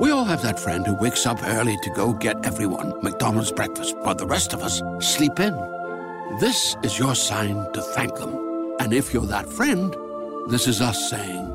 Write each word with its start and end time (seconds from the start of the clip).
We 0.00 0.10
all 0.12 0.24
have 0.24 0.40
that 0.42 0.58
friend 0.58 0.86
who 0.86 0.94
wakes 0.94 1.26
up 1.26 1.46
early 1.46 1.76
to 1.82 1.90
go 1.90 2.14
get 2.14 2.46
everyone 2.46 2.94
McDonald's 3.02 3.52
breakfast, 3.52 3.94
while 3.98 4.14
the 4.14 4.26
rest 4.26 4.54
of 4.54 4.62
us 4.62 4.80
sleep 4.98 5.38
in. 5.38 5.52
This 6.40 6.74
is 6.82 6.98
your 6.98 7.14
sign 7.14 7.70
to 7.74 7.82
thank 7.82 8.14
them. 8.16 8.76
And 8.80 8.94
if 8.94 9.12
you're 9.12 9.26
that 9.26 9.46
friend, 9.46 9.94
this 10.48 10.66
is 10.66 10.80
us 10.80 11.10
saying 11.10 11.46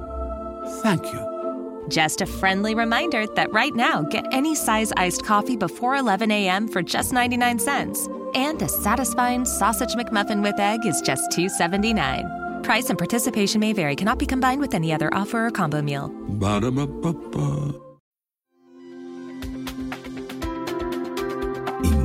thank 0.83 1.11
you. 1.11 1.85
Just 1.87 2.21
a 2.21 2.27
friendly 2.27 2.75
reminder 2.75 3.25
that 3.35 3.51
right 3.51 3.73
now, 3.73 4.03
get 4.03 4.25
any 4.31 4.53
size 4.53 4.91
iced 4.95 5.25
coffee 5.25 5.57
before 5.57 5.95
11 5.95 6.29
a.m. 6.29 6.67
for 6.67 6.83
just 6.83 7.13
99 7.13 7.57
cents. 7.57 8.07
And 8.35 8.61
a 8.61 8.67
satisfying 8.67 9.45
sausage 9.45 9.95
McMuffin 9.95 10.43
with 10.43 10.59
egg 10.59 10.85
is 10.85 11.01
just 11.01 11.31
$2.79. 11.31 12.63
Price 12.63 12.89
and 12.89 12.97
participation 12.97 13.59
may 13.59 13.73
vary, 13.73 13.95
cannot 13.95 14.19
be 14.19 14.27
combined 14.27 14.61
with 14.61 14.75
any 14.75 14.93
other 14.93 15.11
offer 15.15 15.47
or 15.47 15.51
combo 15.51 15.81
meal. 15.81 16.09
Ba-da-ba-ba-ba. 16.29 17.84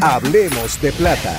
Hablemos 0.00 0.80
de 0.80 0.92
Plata. 0.92 1.34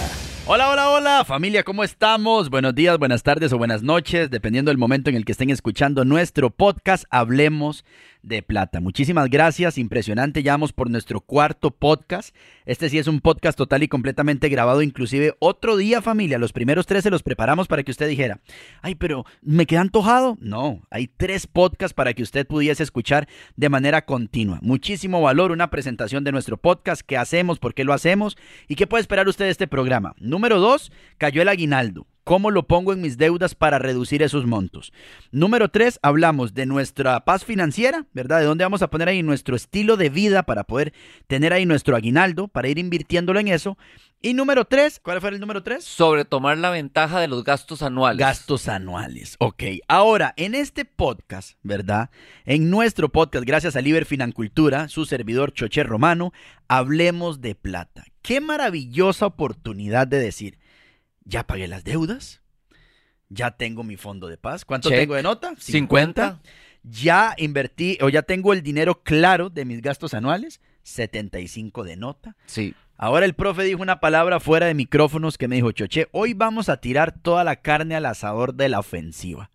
Hola, 0.46 0.70
hola, 0.70 0.90
hola, 0.90 1.24
familia, 1.24 1.64
¿cómo 1.64 1.82
estamos? 1.82 2.50
Buenos 2.50 2.76
días, 2.76 2.98
buenas 3.00 3.24
tardes 3.24 3.54
o 3.54 3.58
buenas 3.58 3.84
noches, 3.84 4.30
dependiendo 4.30 4.70
del 4.70 4.78
momento 4.78 5.10
en 5.10 5.16
el 5.16 5.24
que 5.24 5.32
estén 5.32 5.50
escuchando 5.50 6.04
nuestro 6.04 6.50
podcast 6.50 7.06
Hablemos 7.10 7.86
de 8.22 8.42
Plata. 8.42 8.80
Muchísimas 8.80 9.30
gracias, 9.30 9.78
impresionante, 9.78 10.44
ya 10.44 10.54
vamos 10.54 10.74
por 10.74 10.90
nuestro 10.90 11.22
cuarto 11.22 11.72
podcast. 11.72 12.36
Este 12.66 12.90
sí 12.90 12.98
es 12.98 13.08
un 13.08 13.22
podcast 13.22 13.58
total 13.58 13.84
y 13.84 13.88
completamente 13.88 14.50
grabado, 14.50 14.82
inclusive 14.82 15.36
otro 15.40 15.78
día, 15.78 16.02
familia. 16.02 16.38
Los 16.38 16.54
primeros 16.54 16.86
tres 16.86 17.04
se 17.04 17.10
los 17.10 17.24
preparamos 17.24 17.68
para 17.68 17.84
que 17.84 17.92
usted 17.92 18.08
dijera, 18.08 18.40
ay, 18.82 18.96
pero 18.96 19.26
¿me 19.42 19.66
queda 19.66 19.82
antojado? 19.82 20.38
No, 20.40 20.82
hay 20.90 21.08
tres 21.08 21.48
podcasts 21.48 21.94
para 21.94 22.14
que 22.14 22.24
usted 22.24 22.46
pudiese 22.46 22.84
escuchar 22.84 23.28
de 23.56 23.70
manera 23.70 24.06
continua. 24.06 24.60
Muchísimo 24.62 25.22
valor, 25.22 25.52
una 25.52 25.70
presentación 25.70 26.24
de 26.24 26.32
nuestro 26.32 26.58
podcast, 26.58 27.02
qué 27.02 27.18
hacemos, 27.18 27.60
por 27.60 27.74
qué 27.74 27.84
lo 27.84 27.94
hacemos 27.94 28.38
y 28.68 28.76
qué 28.76 28.88
puede 28.88 29.02
esperar 29.02 29.28
usted 29.28 29.46
de 29.46 29.52
este 29.52 29.68
programa. 29.68 30.16
Número 30.20 30.60
dos, 30.60 30.92
cayó 31.18 31.42
el 31.42 31.50
aguinaldo. 31.50 32.08
¿Cómo 32.24 32.52
lo 32.52 32.68
pongo 32.68 32.94
en 32.94 33.02
mis 33.02 33.18
deudas 33.18 33.56
para 33.56 33.80
reducir 33.80 34.22
esos 34.22 34.46
montos? 34.46 34.94
Número 35.32 35.70
tres, 35.70 36.00
hablamos 36.04 36.54
de 36.54 36.66
nuestra 36.66 37.26
paz 37.26 37.44
financiera, 37.44 38.06
¿verdad? 38.14 38.40
De 38.40 38.46
dónde 38.46 38.64
vamos 38.64 38.82
a 38.82 38.90
poner 38.90 39.10
ahí 39.10 39.24
nuestro 39.24 39.56
estilo 39.56 39.98
de 39.98 40.10
vida 40.10 40.44
para 40.44 40.64
poder 40.64 40.94
tener 41.28 41.54
ahí 41.54 41.66
nuestro 41.66 41.96
aguinaldo, 41.96 42.48
para 42.48 42.68
ir 42.68 42.78
invirtiéndolo 42.78 43.40
en 43.40 43.48
eso. 43.48 43.78
Y 44.22 44.34
número 44.34 44.66
tres, 44.66 45.00
¿cuál 45.00 45.22
fue 45.22 45.30
el 45.30 45.40
número 45.40 45.64
tres? 45.64 45.86
Sobre 45.86 46.26
tomar 46.26 46.58
la 46.58 46.70
ventaja 46.70 47.22
de 47.22 47.30
los 47.30 47.46
gastos 47.46 47.82
anuales. 47.82 48.20
Gastos 48.20 48.68
anuales. 48.68 49.38
Ok. 49.40 49.64
Ahora, 49.88 50.34
en 50.36 50.56
este 50.56 50.84
podcast, 50.84 51.58
¿verdad? 51.64 52.10
En 52.46 52.70
nuestro 52.70 53.10
podcast, 53.10 53.46
gracias 53.46 53.78
a 53.78 53.82
Liber 53.82 54.06
Financultura, 54.06 54.90
su 54.90 55.06
servidor 55.06 55.54
Choche 55.54 55.84
Romano, 55.84 56.34
hablemos 56.68 57.40
de 57.40 57.56
plata. 57.56 58.04
Qué 58.22 58.42
maravillosa 58.42 59.26
oportunidad 59.26 60.06
de 60.06 60.20
decir, 60.20 60.60
ya 61.30 61.46
pagué 61.46 61.68
las 61.68 61.84
deudas, 61.84 62.42
ya 63.30 63.52
tengo 63.52 63.84
mi 63.84 63.96
fondo 63.96 64.28
de 64.28 64.38
paz. 64.38 64.66
¿Cuánto 64.66 64.90
Check. 64.90 65.00
tengo 65.00 65.16
de 65.16 65.24
nota? 65.24 65.54
50. 65.58 66.42
Ya 66.84 67.36
invertí 67.38 67.98
o 68.02 68.10
ya 68.10 68.24
tengo 68.24 68.54
el 68.54 68.64
dinero 68.64 69.04
claro 69.04 69.50
de 69.50 69.66
mis 69.66 69.82
gastos 69.82 70.14
anuales, 70.14 70.62
75 70.84 71.84
de 71.84 71.98
nota. 71.98 72.36
Sí. 72.46 72.74
Ahora 72.98 73.26
el 73.26 73.34
profe 73.34 73.64
dijo 73.64 73.82
una 73.82 74.00
palabra 74.00 74.40
fuera 74.40 74.66
de 74.66 74.74
micrófonos 74.74 75.38
que 75.38 75.48
me 75.48 75.56
dijo, 75.56 75.72
Choche, 75.72 76.08
hoy 76.12 76.34
vamos 76.34 76.68
a 76.68 76.78
tirar 76.78 77.12
toda 77.14 77.44
la 77.44 77.58
carne 77.58 77.96
al 77.96 78.06
asador 78.06 78.56
de 78.56 78.70
la 78.70 78.80
ofensiva. 78.80 79.52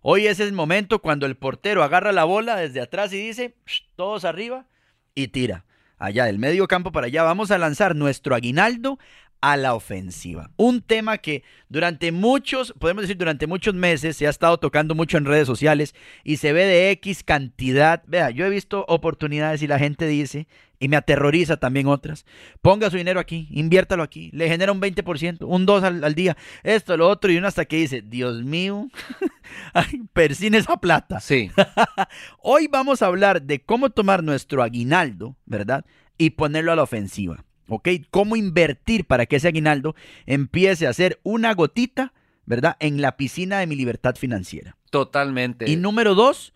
Hoy 0.00 0.26
es 0.26 0.40
el 0.40 0.52
momento 0.52 1.00
cuando 1.00 1.26
el 1.26 1.36
portero 1.36 1.82
agarra 1.82 2.12
la 2.12 2.24
bola 2.24 2.56
desde 2.56 2.80
atrás 2.80 3.12
y 3.12 3.18
dice, 3.18 3.56
"Shh, 3.66 3.82
todos 3.96 4.24
arriba, 4.24 4.66
y 5.14 5.28
tira. 5.28 5.64
Allá, 5.98 6.26
del 6.26 6.38
medio 6.38 6.68
campo 6.68 6.92
para 6.92 7.08
allá, 7.08 7.24
vamos 7.24 7.50
a 7.50 7.58
lanzar 7.58 7.96
nuestro 7.96 8.36
aguinaldo 8.36 8.98
a 9.40 9.56
la 9.56 9.74
ofensiva. 9.74 10.50
Un 10.56 10.82
tema 10.82 11.18
que 11.18 11.42
durante 11.68 12.12
muchos, 12.12 12.74
podemos 12.78 13.02
decir 13.02 13.16
durante 13.16 13.46
muchos 13.46 13.74
meses, 13.74 14.16
se 14.16 14.26
ha 14.26 14.30
estado 14.30 14.58
tocando 14.58 14.94
mucho 14.94 15.16
en 15.16 15.24
redes 15.24 15.46
sociales 15.46 15.94
y 16.24 16.38
se 16.38 16.52
ve 16.52 16.64
de 16.64 16.90
X 16.90 17.22
cantidad. 17.22 18.02
Vea, 18.06 18.30
yo 18.30 18.46
he 18.46 18.50
visto 18.50 18.84
oportunidades 18.88 19.62
y 19.62 19.66
la 19.66 19.78
gente 19.78 20.06
dice, 20.06 20.48
y 20.80 20.88
me 20.88 20.96
aterroriza 20.96 21.56
también 21.56 21.88
otras, 21.88 22.24
ponga 22.62 22.90
su 22.90 22.96
dinero 22.96 23.20
aquí, 23.20 23.48
inviértalo 23.50 24.02
aquí, 24.02 24.30
le 24.32 24.48
genera 24.48 24.72
un 24.72 24.80
20%, 24.80 25.44
un 25.46 25.66
2 25.66 25.82
al, 25.82 26.04
al 26.04 26.14
día, 26.14 26.36
esto, 26.62 26.96
lo 26.96 27.08
otro, 27.08 27.32
y 27.32 27.36
uno 27.36 27.48
hasta 27.48 27.64
que 27.64 27.76
dice, 27.76 28.02
Dios 28.02 28.42
mío, 28.42 28.88
ay, 29.72 30.02
persine 30.12 30.58
esa 30.58 30.76
plata. 30.76 31.20
Sí. 31.20 31.50
Hoy 32.38 32.68
vamos 32.68 33.02
a 33.02 33.06
hablar 33.06 33.42
de 33.42 33.60
cómo 33.60 33.90
tomar 33.90 34.22
nuestro 34.22 34.62
aguinaldo, 34.62 35.36
¿verdad? 35.46 35.84
Y 36.16 36.30
ponerlo 36.30 36.72
a 36.72 36.76
la 36.76 36.82
ofensiva, 36.82 37.44
¿ok? 37.68 37.88
Cómo 38.10 38.36
invertir 38.36 39.04
para 39.04 39.26
que 39.26 39.36
ese 39.36 39.48
aguinaldo 39.48 39.94
empiece 40.26 40.86
a 40.86 40.92
ser 40.92 41.20
una 41.22 41.54
gotita, 41.54 42.12
¿verdad? 42.46 42.76
En 42.80 43.00
la 43.00 43.16
piscina 43.16 43.58
de 43.58 43.66
mi 43.66 43.76
libertad 43.76 44.16
financiera. 44.16 44.76
Totalmente. 44.90 45.70
Y 45.70 45.76
número 45.76 46.14
dos, 46.14 46.54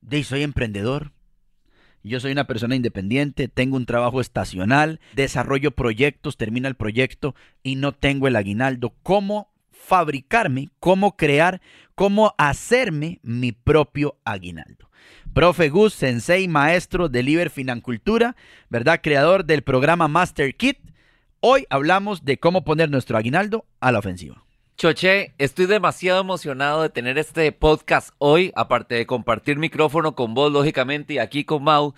de 0.00 0.22
soy 0.22 0.42
emprendedor. 0.42 1.12
Yo 2.02 2.20
soy 2.20 2.30
una 2.30 2.46
persona 2.46 2.76
independiente, 2.76 3.48
tengo 3.48 3.76
un 3.76 3.84
trabajo 3.84 4.20
estacional, 4.20 5.00
desarrollo 5.14 5.72
proyectos, 5.72 6.36
termina 6.36 6.68
el 6.68 6.76
proyecto 6.76 7.34
y 7.64 7.74
no 7.74 7.92
tengo 7.92 8.28
el 8.28 8.36
aguinaldo. 8.36 8.94
¿Cómo 9.02 9.50
fabricarme, 9.72 10.70
cómo 10.78 11.16
crear, 11.16 11.60
cómo 11.96 12.34
hacerme 12.38 13.18
mi 13.22 13.50
propio 13.50 14.18
aguinaldo? 14.24 14.85
Profe 15.36 15.68
Gus, 15.68 15.92
sensei, 15.92 16.48
maestro 16.48 17.10
de 17.10 17.22
Liber 17.22 17.50
Financultura, 17.50 18.36
¿verdad? 18.70 19.00
Creador 19.02 19.44
del 19.44 19.60
programa 19.60 20.08
Master 20.08 20.56
Kit. 20.56 20.78
Hoy 21.40 21.66
hablamos 21.68 22.24
de 22.24 22.38
cómo 22.38 22.64
poner 22.64 22.88
nuestro 22.88 23.18
aguinaldo 23.18 23.66
a 23.80 23.92
la 23.92 23.98
ofensiva. 23.98 24.42
Choche, 24.78 25.34
estoy 25.36 25.66
demasiado 25.66 26.22
emocionado 26.22 26.80
de 26.80 26.88
tener 26.88 27.18
este 27.18 27.52
podcast 27.52 28.14
hoy, 28.16 28.50
aparte 28.56 28.94
de 28.94 29.04
compartir 29.04 29.58
micrófono 29.58 30.14
con 30.14 30.32
vos, 30.32 30.50
lógicamente, 30.50 31.12
y 31.12 31.18
aquí 31.18 31.44
con 31.44 31.62
Mau, 31.64 31.92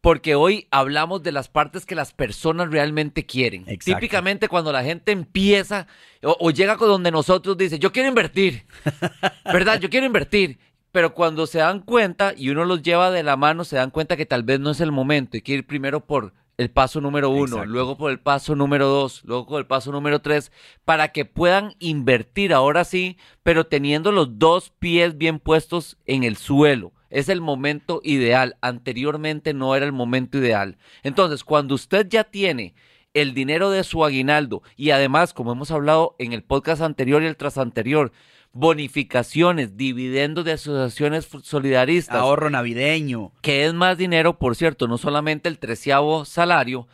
porque 0.00 0.34
hoy 0.34 0.66
hablamos 0.72 1.22
de 1.22 1.30
las 1.30 1.46
partes 1.46 1.86
que 1.86 1.94
las 1.94 2.12
personas 2.12 2.72
realmente 2.72 3.24
quieren. 3.24 3.68
Exacto. 3.68 4.00
Típicamente 4.00 4.48
cuando 4.48 4.72
la 4.72 4.82
gente 4.82 5.12
empieza 5.12 5.86
o, 6.24 6.36
o 6.40 6.50
llega 6.50 6.76
con 6.76 6.88
donde 6.88 7.12
nosotros 7.12 7.56
dice, 7.56 7.78
yo 7.78 7.92
quiero 7.92 8.08
invertir, 8.08 8.64
¿verdad? 9.44 9.78
Yo 9.78 9.88
quiero 9.88 10.06
invertir. 10.06 10.58
Pero 10.94 11.12
cuando 11.12 11.48
se 11.48 11.58
dan 11.58 11.80
cuenta 11.80 12.34
y 12.36 12.50
uno 12.50 12.64
los 12.64 12.80
lleva 12.80 13.10
de 13.10 13.24
la 13.24 13.36
mano, 13.36 13.64
se 13.64 13.74
dan 13.74 13.90
cuenta 13.90 14.16
que 14.16 14.26
tal 14.26 14.44
vez 14.44 14.60
no 14.60 14.70
es 14.70 14.80
el 14.80 14.92
momento. 14.92 15.36
Hay 15.36 15.42
que 15.42 15.54
ir 15.54 15.66
primero 15.66 16.06
por 16.06 16.32
el 16.56 16.70
paso 16.70 17.00
número 17.00 17.30
uno, 17.30 17.56
Exacto. 17.56 17.66
luego 17.66 17.96
por 17.98 18.12
el 18.12 18.20
paso 18.20 18.54
número 18.54 18.86
dos, 18.86 19.24
luego 19.24 19.44
por 19.44 19.58
el 19.58 19.66
paso 19.66 19.90
número 19.90 20.20
tres, 20.20 20.52
para 20.84 21.08
que 21.08 21.24
puedan 21.24 21.74
invertir 21.80 22.54
ahora 22.54 22.84
sí, 22.84 23.18
pero 23.42 23.66
teniendo 23.66 24.12
los 24.12 24.38
dos 24.38 24.70
pies 24.78 25.18
bien 25.18 25.40
puestos 25.40 25.96
en 26.06 26.22
el 26.22 26.36
suelo. 26.36 26.92
Es 27.10 27.28
el 27.28 27.40
momento 27.40 28.00
ideal. 28.04 28.56
Anteriormente 28.60 29.52
no 29.52 29.74
era 29.74 29.86
el 29.86 29.92
momento 29.92 30.38
ideal. 30.38 30.78
Entonces, 31.02 31.42
cuando 31.42 31.74
usted 31.74 32.06
ya 32.08 32.22
tiene 32.22 32.76
el 33.14 33.34
dinero 33.34 33.70
de 33.70 33.82
su 33.82 34.04
aguinaldo 34.04 34.62
y 34.76 34.90
además, 34.90 35.34
como 35.34 35.50
hemos 35.50 35.72
hablado 35.72 36.14
en 36.20 36.32
el 36.32 36.44
podcast 36.44 36.82
anterior 36.82 37.20
y 37.20 37.26
el 37.26 37.36
tras 37.36 37.58
anterior, 37.58 38.12
bonificaciones, 38.54 39.76
dividendos 39.76 40.44
de 40.44 40.52
asociaciones 40.52 41.28
solidaristas, 41.42 42.16
Ahorro 42.16 42.48
navideño. 42.48 43.32
que 43.42 43.66
es 43.66 43.74
más 43.74 43.98
dinero, 43.98 44.38
por 44.38 44.56
cierto, 44.56 44.88
no 44.88 44.96
solamente 44.96 45.48
el 45.48 45.58
treceavo 45.58 46.24
salario, 46.24 46.88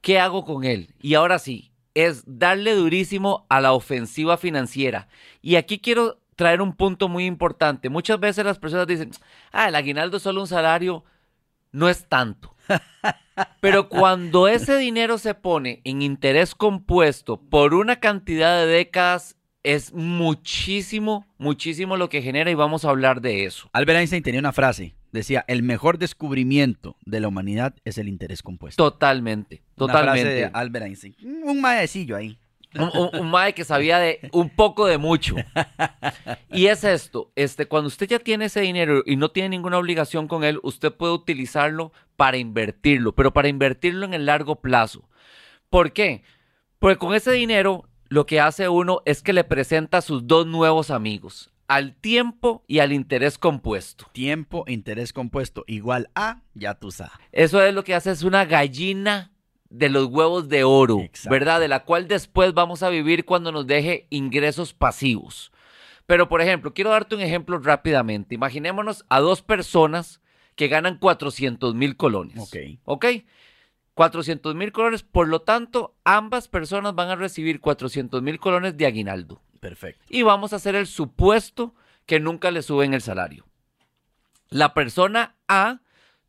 ¿qué 0.00 0.18
hago 0.18 0.44
con 0.44 0.64
él? 0.64 0.94
Y 1.00 1.14
ahora 1.14 1.38
sí, 1.38 1.70
es 1.94 2.24
darle 2.26 2.74
durísimo 2.74 3.46
a 3.48 3.60
la 3.60 3.72
ofensiva 3.72 4.36
financiera. 4.36 5.08
Y 5.42 5.56
aquí 5.56 5.78
quiero 5.78 6.18
traer 6.34 6.60
un 6.60 6.74
punto 6.74 7.08
muy 7.08 7.26
importante. 7.26 7.88
Muchas 7.88 8.18
veces 8.18 8.44
las 8.44 8.58
personas 8.58 8.86
dicen, 8.86 9.10
ah, 9.52 9.68
el 9.68 9.74
aguinaldo 9.74 10.16
es 10.16 10.22
solo 10.22 10.40
un 10.40 10.46
salario, 10.46 11.04
no 11.72 11.88
es 11.88 12.08
tanto. 12.08 12.54
Pero 13.60 13.88
cuando 13.90 14.48
ese 14.48 14.76
dinero 14.78 15.18
se 15.18 15.34
pone 15.34 15.82
en 15.84 16.00
interés 16.00 16.54
compuesto 16.54 17.38
por 17.38 17.74
una 17.74 17.96
cantidad 17.96 18.58
de 18.58 18.66
décadas 18.66 19.36
es 19.66 19.92
muchísimo, 19.92 21.26
muchísimo 21.38 21.96
lo 21.96 22.08
que 22.08 22.22
genera 22.22 22.50
y 22.50 22.54
vamos 22.54 22.84
a 22.84 22.90
hablar 22.90 23.20
de 23.20 23.44
eso. 23.46 23.68
Albert 23.72 23.98
Einstein 23.98 24.22
tenía 24.22 24.38
una 24.38 24.52
frase, 24.52 24.94
decía, 25.10 25.44
el 25.48 25.64
mejor 25.64 25.98
descubrimiento 25.98 26.96
de 27.04 27.18
la 27.18 27.26
humanidad 27.26 27.74
es 27.84 27.98
el 27.98 28.06
interés 28.08 28.42
compuesto. 28.42 28.82
Totalmente, 28.92 29.62
Una 29.76 29.92
frase 29.92 30.04
totalmente. 30.04 30.34
de 30.34 30.44
Albert 30.52 30.86
Einstein. 30.86 31.16
Un 31.42 31.60
maecillo 31.60 32.14
ahí. 32.14 32.38
un, 32.76 32.90
un, 32.96 33.20
un 33.20 33.30
mae 33.30 33.54
que 33.54 33.64
sabía 33.64 33.98
de 33.98 34.20
un 34.32 34.50
poco 34.50 34.86
de 34.86 34.98
mucho. 34.98 35.34
Y 36.52 36.66
es 36.66 36.84
esto, 36.84 37.32
este, 37.34 37.66
cuando 37.66 37.88
usted 37.88 38.06
ya 38.06 38.20
tiene 38.20 38.44
ese 38.44 38.60
dinero 38.60 39.02
y 39.04 39.16
no 39.16 39.30
tiene 39.30 39.48
ninguna 39.48 39.78
obligación 39.78 40.28
con 40.28 40.44
él, 40.44 40.60
usted 40.62 40.92
puede 40.92 41.12
utilizarlo 41.12 41.92
para 42.14 42.36
invertirlo, 42.36 43.16
pero 43.16 43.32
para 43.32 43.48
invertirlo 43.48 44.06
en 44.06 44.14
el 44.14 44.26
largo 44.26 44.60
plazo. 44.60 45.08
¿Por 45.70 45.92
qué? 45.92 46.22
Porque 46.78 46.98
con 46.98 47.14
ese 47.14 47.32
dinero 47.32 47.88
lo 48.08 48.26
que 48.26 48.40
hace 48.40 48.68
uno 48.68 49.02
es 49.04 49.22
que 49.22 49.32
le 49.32 49.44
presenta 49.44 49.98
a 49.98 50.02
sus 50.02 50.26
dos 50.26 50.46
nuevos 50.46 50.90
amigos, 50.90 51.50
al 51.68 51.94
tiempo 51.94 52.62
y 52.66 52.78
al 52.78 52.92
interés 52.92 53.38
compuesto. 53.38 54.06
Tiempo, 54.12 54.64
interés 54.68 55.12
compuesto, 55.12 55.64
igual 55.66 56.10
a, 56.14 56.42
ya 56.54 56.74
tú 56.74 56.90
sabes. 56.90 57.12
Eso 57.32 57.62
es 57.62 57.74
lo 57.74 57.84
que 57.84 57.94
hace, 57.94 58.10
es 58.10 58.22
una 58.22 58.44
gallina 58.44 59.32
de 59.68 59.88
los 59.88 60.06
huevos 60.06 60.48
de 60.48 60.64
oro, 60.64 61.00
Exacto. 61.00 61.30
¿verdad? 61.30 61.60
De 61.60 61.68
la 61.68 61.84
cual 61.84 62.08
después 62.08 62.54
vamos 62.54 62.82
a 62.82 62.88
vivir 62.88 63.24
cuando 63.24 63.52
nos 63.52 63.66
deje 63.66 64.06
ingresos 64.10 64.72
pasivos. 64.72 65.52
Pero, 66.06 66.28
por 66.28 66.40
ejemplo, 66.40 66.72
quiero 66.72 66.90
darte 66.90 67.16
un 67.16 67.20
ejemplo 67.20 67.58
rápidamente. 67.58 68.34
Imaginémonos 68.34 69.04
a 69.08 69.18
dos 69.18 69.42
personas 69.42 70.20
que 70.54 70.68
ganan 70.68 70.98
400 70.98 71.74
mil 71.74 71.96
colones. 71.96 72.38
Ok. 72.38 72.56
¿Ok? 72.84 73.06
400 73.96 74.54
mil 74.54 74.72
colones, 74.72 75.02
por 75.02 75.26
lo 75.26 75.40
tanto, 75.40 75.96
ambas 76.04 76.48
personas 76.48 76.94
van 76.94 77.08
a 77.08 77.16
recibir 77.16 77.60
400 77.60 78.20
mil 78.20 78.38
colones 78.38 78.76
de 78.76 78.84
aguinaldo. 78.84 79.40
Perfecto. 79.58 80.04
Y 80.10 80.20
vamos 80.20 80.52
a 80.52 80.56
hacer 80.56 80.74
el 80.74 80.86
supuesto 80.86 81.74
que 82.04 82.20
nunca 82.20 82.50
le 82.50 82.60
suben 82.60 82.92
el 82.92 83.00
salario. 83.00 83.46
La 84.50 84.74
persona 84.74 85.36
A, 85.48 85.80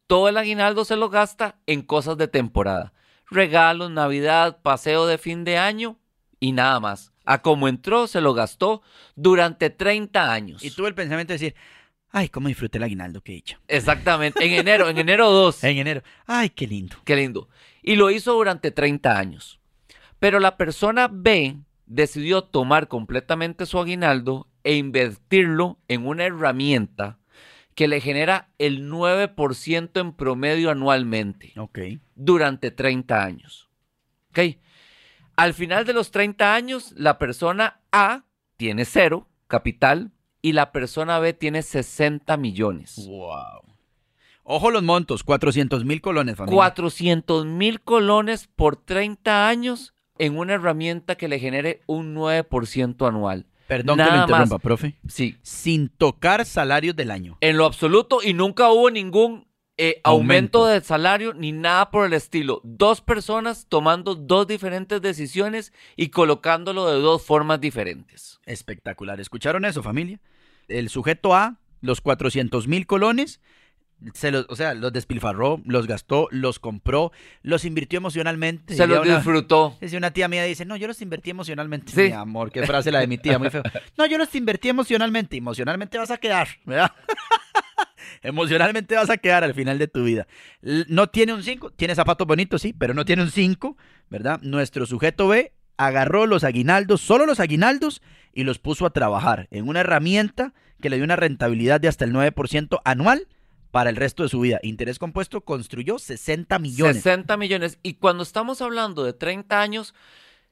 todo 0.08 0.30
el 0.30 0.38
aguinaldo 0.38 0.86
se 0.86 0.96
lo 0.96 1.10
gasta 1.10 1.58
en 1.66 1.82
cosas 1.82 2.18
de 2.18 2.30
temporada. 2.30 2.94
Regalos, 3.30 3.92
Navidad, 3.92 4.62
paseo 4.62 5.06
de 5.06 5.18
fin 5.18 5.44
de 5.44 5.58
año 5.58 6.00
y 6.40 6.54
nada 6.54 6.80
más. 6.80 7.12
A 7.26 7.42
como 7.42 7.68
entró, 7.68 8.08
se 8.08 8.22
lo 8.22 8.34
gastó 8.34 8.82
durante 9.18 9.70
30 9.70 10.32
años. 10.32 10.64
Y 10.64 10.72
tuve 10.72 10.88
el 10.88 10.96
pensamiento 10.96 11.34
de 11.34 11.40
decir, 11.40 11.56
ay, 12.12 12.30
cómo 12.30 12.48
disfruté 12.48 12.78
el 12.78 12.84
aguinaldo 12.84 13.22
que 13.22 13.34
he 13.34 13.38
hecho. 13.38 13.58
Exactamente, 13.68 14.44
en 14.46 14.54
enero, 14.54 14.90
en 14.90 14.98
enero 14.98 15.30
2. 15.32 15.64
En 15.64 15.78
enero. 15.78 16.02
Ay, 16.26 16.50
qué 16.50 16.68
lindo. 16.68 16.98
Qué 17.06 17.16
lindo. 17.16 17.50
Y 17.84 17.96
lo 17.96 18.10
hizo 18.12 18.34
durante 18.34 18.72
30 18.72 19.18
años. 19.18 19.60
Pero 20.20 20.40
la 20.40 20.58
persona 20.58 21.10
B 21.12 21.58
decidió 21.86 22.44
tomar 22.44 22.88
completamente 22.88 23.66
su 23.66 23.80
aguinaldo 23.80 24.48
e 24.64 24.76
invertirlo 24.76 25.80
en 25.88 26.06
una 26.06 26.26
herramienta 26.26 27.20
que 27.76 27.88
le 27.88 28.02
genera 28.02 28.50
el 28.58 28.90
9% 28.92 30.02
en 30.02 30.12
promedio 30.14 30.72
anualmente 30.72 31.54
Ok. 31.58 31.80
durante 32.16 32.72
30 32.72 33.24
años. 33.24 33.70
¿Ok? 34.32 34.58
Al 35.36 35.54
final 35.54 35.86
de 35.86 35.94
los 35.94 36.10
30 36.10 36.56
años, 36.56 36.94
la 36.98 37.20
persona 37.20 37.80
A 37.92 38.24
tiene 38.58 38.84
cero 38.86 39.28
capital 39.48 40.12
y 40.48 40.54
la 40.54 40.72
persona 40.72 41.20
B 41.20 41.34
tiene 41.34 41.62
60 41.62 42.38
millones. 42.38 42.96
Wow. 43.06 43.64
Ojo 44.44 44.72
los 44.72 44.82
montos, 44.82 45.26
400 45.26 45.84
mil 45.84 46.00
colones, 46.00 46.38
familia. 46.38 46.56
400 46.56 47.46
mil 47.46 47.82
colones 47.82 48.48
por 48.56 48.78
30 48.78 49.50
años 49.50 49.94
en 50.18 50.38
una 50.38 50.54
herramienta 50.54 51.16
que 51.16 51.28
le 51.28 51.38
genere 51.38 51.82
un 51.86 52.16
9% 52.16 53.06
anual. 53.06 53.46
Perdón 53.68 53.98
que 53.98 54.06
lo 54.06 54.22
interrumpa, 54.22 54.46
más. 54.56 54.62
profe. 54.62 54.96
Sí, 55.10 55.36
Sin 55.42 55.90
tocar 55.90 56.46
salarios 56.46 56.96
del 56.96 57.12
año. 57.12 57.38
en 57.42 57.58
lo 57.58 57.66
absoluto 57.66 58.20
y 58.24 58.34
nunca 58.34 58.70
hubo 58.72 58.90
ningún 58.90 59.48
eh, 59.76 60.00
aumento. 60.06 60.60
Aumento. 60.60 60.66
de 60.68 60.82
salario 60.82 61.34
ni 61.34 61.52
nada 61.52 61.92
por 61.92 62.06
el 62.06 62.14
estilo. 62.14 62.62
Dos 62.64 63.02
personas 63.02 63.66
tomando 63.68 64.16
dos 64.16 64.48
diferentes 64.48 65.02
decisiones 65.02 65.74
y 65.98 66.08
colocándolo 66.08 66.90
de 66.90 67.02
dos 67.02 67.22
formas 67.22 67.60
diferentes. 67.60 68.40
Espectacular. 68.46 69.20
¿Escucharon 69.20 69.66
eso, 69.66 69.84
familia? 69.84 70.22
El 70.68 70.90
sujeto 70.90 71.36
A, 71.36 71.60
los 71.82 72.02
400 72.02 72.68
mil 72.68 72.86
colones, 72.88 73.40
se 74.14 74.30
los, 74.32 74.46
o 74.50 74.56
sea, 74.56 74.74
los 74.76 74.94
despilfarró, 74.94 75.60
los 75.66 75.88
gastó, 75.88 76.28
los 76.32 76.60
compró, 76.60 77.12
los 77.42 77.66
invirtió 77.66 77.98
emocionalmente. 77.98 78.76
Se 78.76 78.86
los 78.86 79.00
una- 79.06 79.16
disfrutó. 79.16 79.76
Dice 79.82 79.98
una 79.98 80.12
tía 80.12 80.28
mía, 80.28 80.44
dice, 80.44 80.66
no, 80.66 80.76
yo 80.76 80.88
los 80.88 81.02
invertí 81.02 81.32
emocionalmente. 81.32 81.92
Sí. 81.92 82.02
Mi 82.02 82.12
amor, 82.12 82.52
qué 82.52 82.66
frase 82.66 82.92
la 82.92 83.00
de 83.00 83.08
mi 83.08 83.18
tía, 83.18 83.40
muy 83.40 83.50
feo. 83.50 83.64
No, 83.98 84.06
yo 84.06 84.18
los 84.20 84.34
invertí 84.36 84.70
emocionalmente. 84.70 85.38
Emocionalmente 85.38 85.98
vas 85.98 86.12
a 86.12 86.18
quedar, 86.18 86.48
¿verdad? 86.66 86.92
emocionalmente 88.22 88.96
vas 88.96 89.10
a 89.10 89.18
quedar 89.18 89.44
al 89.44 89.54
final 89.54 89.80
de 89.80 89.88
tu 89.88 90.04
vida. 90.04 90.28
No 90.62 91.08
tiene 91.08 91.34
un 91.34 91.44
5, 91.44 91.72
tiene 91.72 91.96
zapatos 91.96 92.28
bonitos, 92.28 92.62
sí, 92.62 92.74
pero 92.74 92.94
no 92.94 93.06
tiene 93.06 93.24
un 93.24 93.32
5, 93.32 93.78
¿verdad? 94.10 94.40
Nuestro 94.42 94.86
sujeto 94.86 95.28
B 95.28 95.54
agarró 95.78 96.26
los 96.26 96.44
aguinaldos, 96.44 97.02
solo 97.02 97.26
los 97.26 97.40
aguinaldos, 97.40 98.02
y 98.34 98.44
los 98.44 98.60
puso 98.60 98.86
a 98.86 98.92
trabajar 98.92 99.48
en 99.52 99.68
una 99.68 99.82
herramienta 99.82 100.54
que 100.82 100.90
le 100.90 100.98
dio 100.98 101.06
una 101.06 101.16
rentabilidad 101.16 101.82
de 101.82 101.88
hasta 101.88 102.06
el 102.06 102.14
9% 102.14 102.80
anual 102.84 103.28
para 103.72 103.90
el 103.90 103.96
resto 103.96 104.24
de 104.24 104.30
su 104.30 104.40
vida. 104.40 104.60
Interés 104.64 105.00
compuesto 105.00 105.42
construyó 105.42 106.00
60 106.00 106.60
millones. 106.60 106.98
60 106.98 107.38
millones. 107.38 107.80
Y 107.84 107.96
cuando 107.96 108.24
estamos 108.24 108.62
hablando 108.62 109.04
de 109.04 109.14
30 109.14 109.60
años, 109.62 109.94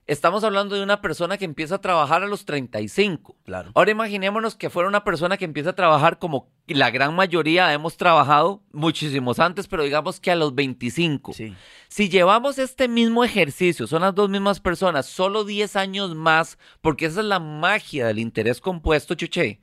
estamos 0.08 0.44
hablando 0.44 0.76
de 0.76 0.84
una 0.84 1.02
persona 1.02 1.38
que 1.38 1.46
empieza 1.46 1.76
a 1.76 1.82
trabajar 1.82 2.24
a 2.24 2.28
los 2.28 2.46
35. 2.46 3.36
Claro. 3.44 3.72
Ahora 3.74 3.92
imaginémonos 3.92 4.56
que 4.56 4.70
fuera 4.70 4.88
una 4.88 5.04
persona 5.04 5.38
que 5.38 5.46
empieza 5.46 5.72
a 5.72 5.76
trabajar 5.76 6.20
como 6.20 6.50
la 6.68 6.92
gran 6.92 7.16
mayoría 7.16 7.74
hemos 7.74 7.98
trabajado 7.98 8.62
muchísimos 8.72 9.40
antes, 9.40 9.68
pero 9.68 9.84
digamos 9.84 10.20
que 10.20 10.32
a 10.32 10.36
los 10.36 10.54
25. 10.54 11.34
Sí. 11.34 11.56
Si 11.88 12.10
llevamos 12.10 12.60
este 12.60 12.88
mismo 12.88 13.24
ejercicio, 13.24 13.88
son 13.88 14.02
las 14.02 14.14
dos 14.14 14.30
mismas 14.30 14.60
personas, 14.60 15.06
solo 15.06 15.44
10 15.44 15.76
años 15.76 16.16
más, 16.16 16.58
porque 16.82 17.06
esa 17.06 17.22
es 17.22 17.26
la 17.26 17.40
magia 17.40 18.08
del 18.08 18.20
interés 18.20 18.62
compuesto, 18.62 19.16
chuché. 19.16 19.60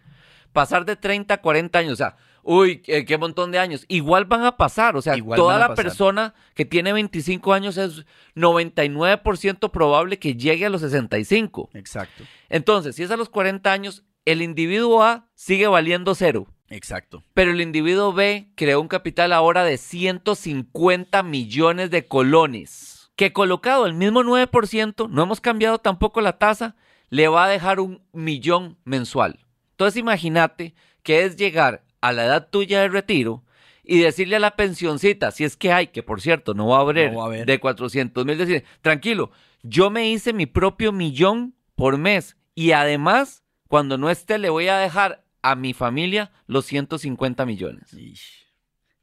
Pasar 0.53 0.85
de 0.85 0.97
30 0.97 1.35
a 1.35 1.41
40 1.41 1.79
años, 1.79 1.93
o 1.95 1.97
sea, 1.97 2.17
uy, 2.43 2.83
qué, 2.83 3.05
qué 3.05 3.19
montón 3.19 3.51
de 3.51 3.59
años. 3.59 3.85
Igual 3.89 4.25
van 4.27 4.45
a 4.45 4.57
pasar, 4.57 4.97
o 4.97 5.03
sea, 5.03 5.17
Igual 5.17 5.37
toda 5.37 5.59
la 5.59 5.69
pasar. 5.69 5.85
persona 5.85 6.35
que 6.55 6.65
tiene 6.65 6.93
25 6.93 7.53
años 7.53 7.77
es 7.77 8.05
99% 8.35 9.71
probable 9.71 10.19
que 10.19 10.35
llegue 10.35 10.67
a 10.67 10.71
los 10.71 10.81
65. 10.81 11.71
Exacto. 11.75 12.25
Entonces, 12.49 12.97
si 12.97 13.03
es 13.03 13.11
a 13.11 13.17
los 13.17 13.29
40 13.29 13.73
años, 13.73 14.05
el 14.25 14.43
individuo 14.43 15.03
A 15.03 15.29
sigue 15.35 15.67
valiendo 15.67 16.15
cero. 16.15 16.47
Exacto. 16.69 17.23
Pero 17.35 17.51
el 17.51 17.61
individuo 17.61 18.13
B 18.13 18.49
creó 18.55 18.81
un 18.81 18.89
capital 18.89 19.33
ahora 19.33 19.65
de 19.65 19.77
150 19.77 21.23
millones 21.23 21.91
de 21.91 22.07
colones, 22.07 23.11
que 23.17 23.33
colocado 23.33 23.87
el 23.87 23.95
mismo 23.95 24.23
9%, 24.23 25.09
no 25.11 25.23
hemos 25.23 25.41
cambiado 25.41 25.79
tampoco 25.79 26.21
la 26.21 26.39
tasa, 26.39 26.77
le 27.11 27.29
va 27.29 27.45
a 27.45 27.49
dejar 27.49 27.79
un 27.79 28.03
millón 28.13 28.79
mensual. 28.85 29.41
Entonces 29.73 29.99
imagínate 29.99 30.75
que 31.03 31.25
es 31.25 31.37
llegar 31.37 31.85
a 32.03 32.13
la 32.13 32.27
edad 32.27 32.49
tuya 32.51 32.83
de 32.83 32.89
retiro 32.89 33.43
y 33.85 34.01
decirle 34.01 34.37
a 34.37 34.41
la 34.41 34.55
pensioncita, 34.57 35.31
si 35.31 35.45
es 35.45 35.57
que 35.57 35.73
hay, 35.73 35.87
que 35.89 36.03
por 36.03 36.21
cierto 36.21 36.53
no 36.55 36.69
va 36.69 36.77
a 36.79 36.81
haber, 36.83 37.11
No 37.13 37.19
va 37.19 37.25
a 37.25 37.27
haber. 37.29 37.47
de 37.47 37.59
400 37.59 38.25
mil, 38.27 38.37
decir, 38.39 38.65
tranquilo, 38.83 39.31
yo 39.63 39.89
me 39.91 40.11
hice 40.11 40.33
mi 40.33 40.47
propio 40.47 40.93
millón 40.93 41.55
por 41.75 41.97
mes 41.99 42.37
y 42.55 42.73
además, 42.73 43.43
cuando 43.69 43.97
no 43.99 44.11
esté, 44.11 44.39
le 44.39 44.51
voy 44.51 44.69
a 44.69 44.77
dejar 44.79 45.25
a 45.41 45.57
mi 45.57 45.73
familia 45.73 46.31
los 46.47 46.67
150 46.67 47.45
millones. 47.47 47.93
Ish. 47.95 48.43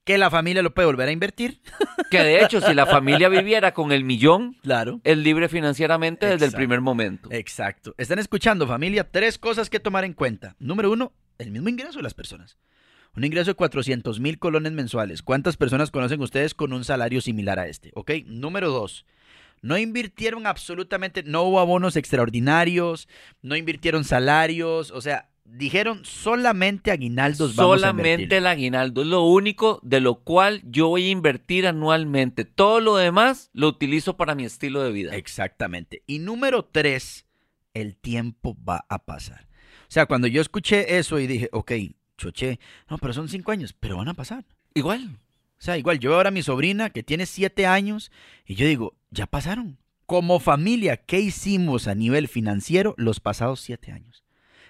Que 0.05 0.17
la 0.17 0.29
familia 0.31 0.63
lo 0.63 0.73
puede 0.73 0.85
volver 0.87 1.09
a 1.09 1.11
invertir. 1.11 1.61
Que 2.09 2.19
de 2.23 2.41
hecho, 2.43 2.61
si 2.61 2.73
la 2.73 2.85
familia 2.87 3.27
viviera 3.29 3.73
con 3.73 3.91
el 3.91 4.03
millón, 4.03 4.55
Claro. 4.63 5.01
es 5.03 5.17
libre 5.17 5.49
financieramente 5.49 6.25
desde 6.25 6.45
el 6.45 6.51
primer 6.53 6.81
momento. 6.81 7.29
Exacto. 7.31 7.93
Están 7.97 8.17
escuchando, 8.17 8.65
familia, 8.65 9.09
tres 9.11 9.37
cosas 9.37 9.69
que 9.69 9.79
tomar 9.79 10.05
en 10.05 10.13
cuenta. 10.13 10.55
Número 10.57 10.91
uno, 10.91 11.11
el 11.37 11.51
mismo 11.51 11.69
ingreso 11.69 11.99
de 11.99 12.03
las 12.03 12.13
personas. 12.15 12.57
Un 13.15 13.23
ingreso 13.23 13.51
de 13.51 13.55
400 13.55 14.19
mil 14.19 14.39
colones 14.39 14.71
mensuales. 14.71 15.21
¿Cuántas 15.21 15.57
personas 15.57 15.91
conocen 15.91 16.21
ustedes 16.21 16.53
con 16.53 16.73
un 16.73 16.83
salario 16.83 17.21
similar 17.21 17.59
a 17.59 17.67
este? 17.67 17.91
¿Ok? 17.95 18.11
Número 18.25 18.69
dos, 18.69 19.05
no 19.61 19.77
invirtieron 19.77 20.47
absolutamente, 20.47 21.23
no 21.23 21.43
hubo 21.43 21.59
abonos 21.59 21.95
extraordinarios, 21.95 23.07
no 23.41 23.55
invirtieron 23.55 24.03
salarios, 24.03 24.91
o 24.91 25.01
sea, 25.01 25.29
dijeron 25.43 26.05
solamente 26.05 26.91
aguinaldos 26.91 27.55
vamos 27.55 27.81
Solamente 27.81 28.37
el 28.37 28.47
aguinaldo 28.47 29.01
es 29.01 29.07
lo 29.07 29.23
único 29.23 29.79
de 29.83 29.99
lo 29.99 30.15
cual 30.15 30.61
yo 30.65 30.89
voy 30.89 31.07
a 31.07 31.11
invertir 31.11 31.67
anualmente. 31.67 32.45
Todo 32.45 32.79
lo 32.79 32.95
demás 32.95 33.49
lo 33.53 33.67
utilizo 33.67 34.15
para 34.15 34.35
mi 34.35 34.45
estilo 34.45 34.83
de 34.83 34.91
vida. 34.91 35.15
Exactamente. 35.15 36.03
Y 36.07 36.19
número 36.19 36.63
tres, 36.63 37.25
el 37.73 37.95
tiempo 37.95 38.57
va 38.63 38.85
a 38.89 39.05
pasar. 39.05 39.47
O 39.83 39.91
sea, 39.91 40.05
cuando 40.05 40.27
yo 40.27 40.41
escuché 40.41 40.97
eso 40.99 41.19
y 41.19 41.27
dije, 41.27 41.49
ok, 41.51 41.71
choché, 42.19 42.59
no, 42.89 42.97
pero 42.99 43.13
son 43.13 43.29
cinco 43.29 43.51
años, 43.51 43.73
pero 43.79 43.97
van 43.97 44.09
a 44.09 44.13
pasar. 44.13 44.45
Igual. 44.75 45.17
O 45.57 45.61
sea, 45.61 45.77
igual 45.77 45.99
yo 45.99 46.11
veo 46.11 46.17
ahora 46.17 46.29
a 46.29 46.31
mi 46.31 46.43
sobrina 46.43 46.89
que 46.91 47.03
tiene 47.03 47.25
siete 47.25 47.65
años 47.65 48.11
y 48.45 48.55
yo 48.55 48.67
digo, 48.67 48.95
ya 49.09 49.25
pasaron. 49.25 49.77
como 50.05 50.39
familia, 50.39 50.97
¿qué 50.97 51.19
hicimos 51.19 51.87
a 51.87 51.93
nivel 51.93 52.27
financiero 52.27 52.95
los 52.97 53.19
pasados 53.19 53.59
siete 53.59 53.91
años? 53.91 54.23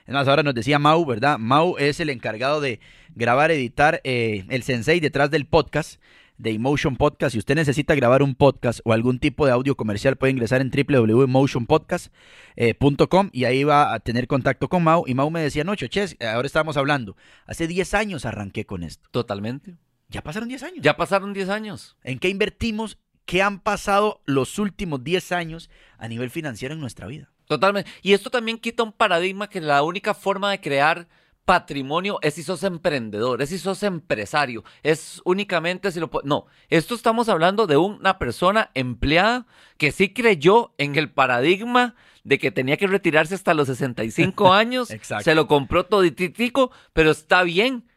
Es 0.05 0.13
más, 0.13 0.27
ahora 0.27 0.43
nos 0.43 0.53
decía 0.53 0.79
Mau, 0.79 1.05
¿verdad? 1.05 1.37
Mau 1.37 1.77
es 1.77 2.01
el 2.01 2.09
encargado 2.09 2.59
de 2.59 2.81
grabar, 3.15 3.49
editar 3.51 4.01
eh, 4.03 4.43
el 4.49 4.63
sensei 4.63 4.99
detrás 4.99 5.31
del 5.31 5.45
podcast 5.45 6.01
de 6.39 6.49
Emotion 6.51 6.95
Podcast. 6.95 7.33
Si 7.33 7.37
usted 7.37 7.53
necesita 7.53 7.93
grabar 7.93 8.23
un 8.23 8.33
podcast 8.33 8.79
o 8.83 8.93
algún 8.93 9.19
tipo 9.19 9.45
de 9.45 9.51
audio 9.51 9.75
comercial, 9.75 10.15
puede 10.15 10.31
ingresar 10.31 10.61
en 10.61 10.71
www.emotionpodcast.com 10.71 13.29
y 13.31 13.43
ahí 13.43 13.63
va 13.63 13.93
a 13.93 13.99
tener 13.99 14.25
contacto 14.25 14.69
con 14.69 14.83
Mau. 14.83 15.03
Y 15.05 15.13
Mau 15.13 15.29
me 15.29 15.41
decía, 15.41 15.63
no, 15.63 15.75
Choches, 15.75 16.17
ahora 16.19 16.47
estamos 16.47 16.77
hablando. 16.77 17.15
Hace 17.45 17.67
10 17.67 17.93
años 17.93 18.25
arranqué 18.25 18.65
con 18.65 18.81
esto. 18.81 19.07
Totalmente. 19.11 19.77
Ya 20.07 20.23
pasaron 20.23 20.49
10 20.49 20.63
años. 20.63 20.79
Ya 20.81 20.97
pasaron 20.97 21.33
10 21.33 21.49
años. 21.49 21.95
¿En 22.03 22.17
qué 22.17 22.29
invertimos? 22.29 22.97
¿Qué 23.25 23.43
han 23.43 23.59
pasado 23.59 24.23
los 24.25 24.57
últimos 24.57 25.03
10 25.03 25.33
años 25.33 25.69
a 25.99 26.07
nivel 26.07 26.31
financiero 26.31 26.73
en 26.73 26.81
nuestra 26.81 27.05
vida? 27.05 27.29
Totalmente. 27.45 27.91
Y 28.01 28.13
esto 28.13 28.29
también 28.29 28.57
quita 28.57 28.83
un 28.83 28.91
paradigma 28.91 29.49
que 29.49 29.61
la 29.61 29.83
única 29.83 30.13
forma 30.13 30.49
de 30.49 30.61
crear 30.61 31.07
patrimonio 31.49 32.19
es 32.21 32.35
si 32.35 32.43
sos 32.43 32.61
emprendedor, 32.61 33.41
es 33.41 33.49
si 33.49 33.57
sos 33.57 33.81
empresario, 33.81 34.63
es 34.83 35.19
únicamente 35.25 35.91
si 35.91 35.99
lo 35.99 36.11
No, 36.23 36.45
esto 36.69 36.93
estamos 36.93 37.27
hablando 37.27 37.65
de 37.65 37.75
una 37.75 38.19
persona 38.19 38.69
empleada 38.75 39.47
que 39.79 39.91
sí 39.91 40.13
creyó 40.13 40.75
en 40.77 40.95
el 40.95 41.09
paradigma 41.09 41.95
de 42.23 42.37
que 42.37 42.51
tenía 42.51 42.77
que 42.77 42.85
retirarse 42.85 43.33
hasta 43.33 43.55
los 43.55 43.67
65 43.67 44.53
años. 44.53 44.91
Exacto. 44.91 45.23
Se 45.23 45.33
lo 45.33 45.47
compró 45.47 45.87
toditico, 45.87 46.69
pero 46.93 47.09
está 47.09 47.41
bien. 47.41 47.89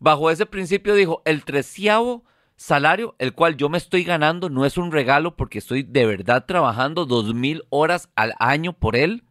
Bajo 0.00 0.28
ese 0.32 0.44
principio 0.44 0.96
dijo, 0.96 1.22
el 1.26 1.44
treceavo 1.44 2.24
salario, 2.56 3.14
el 3.20 3.34
cual 3.34 3.56
yo 3.56 3.68
me 3.68 3.78
estoy 3.78 4.02
ganando, 4.02 4.50
no 4.50 4.66
es 4.66 4.76
un 4.78 4.90
regalo 4.90 5.36
porque 5.36 5.60
estoy 5.60 5.84
de 5.84 6.06
verdad 6.06 6.44
trabajando 6.44 7.06
dos 7.06 7.32
mil 7.34 7.62
horas 7.70 8.08
al 8.16 8.34
año 8.40 8.72
por 8.72 8.96
él. 8.96 9.22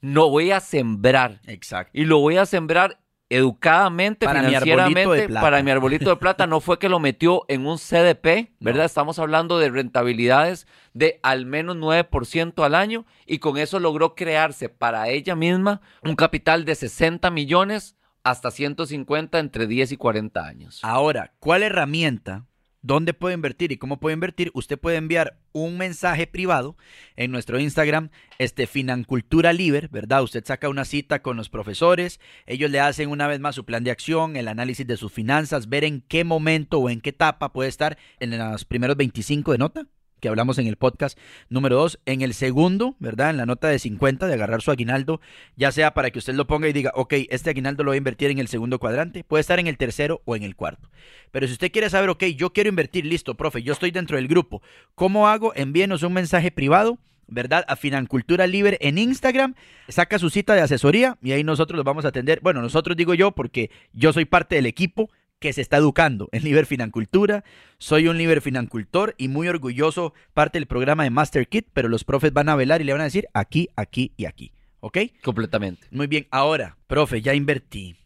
No 0.00 0.30
voy 0.30 0.50
a 0.50 0.60
sembrar. 0.60 1.40
Exacto. 1.46 1.90
Y 1.94 2.04
lo 2.04 2.18
voy 2.18 2.36
a 2.36 2.46
sembrar 2.46 2.98
educadamente, 3.30 4.26
Para 4.26 4.42
financieramente, 4.42 5.28
para 5.28 5.62
mi 5.62 5.70
arbolito 5.70 6.10
de 6.10 6.16
plata. 6.16 6.46
No 6.46 6.60
fue 6.60 6.78
que 6.78 6.88
lo 6.88 6.98
metió 6.98 7.44
en 7.48 7.66
un 7.66 7.76
CDP, 7.78 8.54
¿verdad? 8.58 8.80
No. 8.80 8.86
Estamos 8.86 9.18
hablando 9.18 9.58
de 9.58 9.70
rentabilidades 9.70 10.66
de 10.94 11.20
al 11.22 11.44
menos 11.44 11.76
9% 11.76 12.64
al 12.64 12.74
año 12.74 13.04
y 13.26 13.38
con 13.38 13.58
eso 13.58 13.80
logró 13.80 14.14
crearse 14.14 14.68
para 14.68 15.08
ella 15.08 15.36
misma 15.36 15.80
un 16.02 16.16
capital 16.16 16.64
de 16.64 16.74
60 16.74 17.30
millones 17.30 17.96
hasta 18.24 18.50
150 18.50 19.38
entre 19.38 19.66
10 19.66 19.92
y 19.92 19.96
40 19.96 20.46
años. 20.46 20.80
Ahora, 20.82 21.34
¿cuál 21.38 21.62
herramienta? 21.62 22.46
¿Dónde 22.80 23.12
puede 23.12 23.34
invertir 23.34 23.72
y 23.72 23.76
cómo 23.76 23.98
puede 23.98 24.14
invertir? 24.14 24.52
Usted 24.54 24.78
puede 24.78 24.98
enviar 24.98 25.36
un 25.52 25.78
mensaje 25.78 26.28
privado 26.28 26.76
en 27.16 27.32
nuestro 27.32 27.58
Instagram, 27.58 28.10
este 28.38 28.68
Financultura 28.68 29.52
Liber, 29.52 29.88
¿verdad? 29.88 30.22
Usted 30.22 30.44
saca 30.44 30.68
una 30.68 30.84
cita 30.84 31.20
con 31.20 31.36
los 31.36 31.48
profesores, 31.48 32.20
ellos 32.46 32.70
le 32.70 32.78
hacen 32.78 33.10
una 33.10 33.26
vez 33.26 33.40
más 33.40 33.56
su 33.56 33.64
plan 33.64 33.82
de 33.82 33.90
acción, 33.90 34.36
el 34.36 34.46
análisis 34.46 34.86
de 34.86 34.96
sus 34.96 35.12
finanzas, 35.12 35.68
ver 35.68 35.82
en 35.82 36.02
qué 36.02 36.22
momento 36.22 36.78
o 36.78 36.88
en 36.88 37.00
qué 37.00 37.10
etapa 37.10 37.52
puede 37.52 37.68
estar 37.68 37.98
en 38.20 38.38
los 38.38 38.64
primeros 38.64 38.96
25 38.96 39.52
de 39.52 39.58
nota 39.58 39.86
que 40.20 40.28
hablamos 40.28 40.58
en 40.58 40.66
el 40.66 40.76
podcast 40.76 41.18
número 41.48 41.76
2, 41.76 42.00
en 42.06 42.22
el 42.22 42.34
segundo, 42.34 42.96
¿verdad? 42.98 43.30
En 43.30 43.36
la 43.36 43.46
nota 43.46 43.68
de 43.68 43.78
50 43.78 44.26
de 44.26 44.34
agarrar 44.34 44.62
su 44.62 44.70
aguinaldo, 44.70 45.20
ya 45.56 45.72
sea 45.72 45.94
para 45.94 46.10
que 46.10 46.18
usted 46.18 46.34
lo 46.34 46.46
ponga 46.46 46.68
y 46.68 46.72
diga, 46.72 46.92
ok, 46.94 47.14
este 47.30 47.50
aguinaldo 47.50 47.84
lo 47.84 47.90
voy 47.90 47.96
a 47.96 47.98
invertir 47.98 48.30
en 48.30 48.38
el 48.38 48.48
segundo 48.48 48.78
cuadrante, 48.78 49.24
puede 49.24 49.40
estar 49.40 49.58
en 49.58 49.66
el 49.66 49.76
tercero 49.76 50.22
o 50.24 50.36
en 50.36 50.42
el 50.42 50.56
cuarto. 50.56 50.90
Pero 51.30 51.46
si 51.46 51.52
usted 51.52 51.72
quiere 51.72 51.90
saber, 51.90 52.10
ok, 52.10 52.24
yo 52.36 52.52
quiero 52.52 52.68
invertir, 52.68 53.06
listo, 53.06 53.34
profe, 53.34 53.62
yo 53.62 53.72
estoy 53.72 53.90
dentro 53.90 54.16
del 54.16 54.28
grupo, 54.28 54.62
¿cómo 54.94 55.28
hago? 55.28 55.52
Envíenos 55.54 56.02
un 56.02 56.12
mensaje 56.12 56.50
privado. 56.50 56.98
¿Verdad? 57.30 57.66
A 57.68 57.76
Financultura 57.76 58.46
Libre 58.46 58.78
en 58.80 58.96
Instagram, 58.96 59.54
saca 59.86 60.18
su 60.18 60.30
cita 60.30 60.54
de 60.54 60.62
asesoría 60.62 61.18
y 61.22 61.32
ahí 61.32 61.44
nosotros 61.44 61.76
los 61.76 61.84
vamos 61.84 62.06
a 62.06 62.08
atender. 62.08 62.40
Bueno, 62.40 62.62
nosotros 62.62 62.96
digo 62.96 63.12
yo 63.12 63.32
porque 63.32 63.70
yo 63.92 64.14
soy 64.14 64.24
parte 64.24 64.54
del 64.54 64.64
equipo 64.64 65.10
que 65.38 65.52
se 65.52 65.60
está 65.60 65.76
educando 65.76 66.28
en 66.32 66.44
Liber 66.44 66.66
Financultura. 66.66 67.44
Soy 67.78 68.08
un 68.08 68.18
Liber 68.18 68.40
Financultor 68.40 69.14
y 69.18 69.28
muy 69.28 69.48
orgulloso 69.48 70.14
parte 70.34 70.58
del 70.58 70.66
programa 70.66 71.04
de 71.04 71.10
Master 71.10 71.48
Kit, 71.48 71.68
pero 71.72 71.88
los 71.88 72.04
profes 72.04 72.32
van 72.32 72.48
a 72.48 72.56
velar 72.56 72.80
y 72.80 72.84
le 72.84 72.92
van 72.92 73.02
a 73.02 73.04
decir 73.04 73.28
aquí, 73.34 73.68
aquí 73.76 74.12
y 74.16 74.26
aquí. 74.26 74.52
¿Ok? 74.80 74.98
Completamente. 75.22 75.86
Muy 75.90 76.06
bien, 76.06 76.26
ahora, 76.30 76.76
profe, 76.86 77.20
ya 77.20 77.34
invertí. 77.34 77.96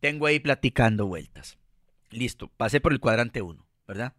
Tengo 0.00 0.26
ahí 0.26 0.40
platicando 0.40 1.06
vueltas. 1.06 1.58
Listo, 2.10 2.50
pasé 2.56 2.80
por 2.80 2.92
el 2.92 3.00
cuadrante 3.00 3.42
1, 3.42 3.66
¿verdad? 3.88 4.14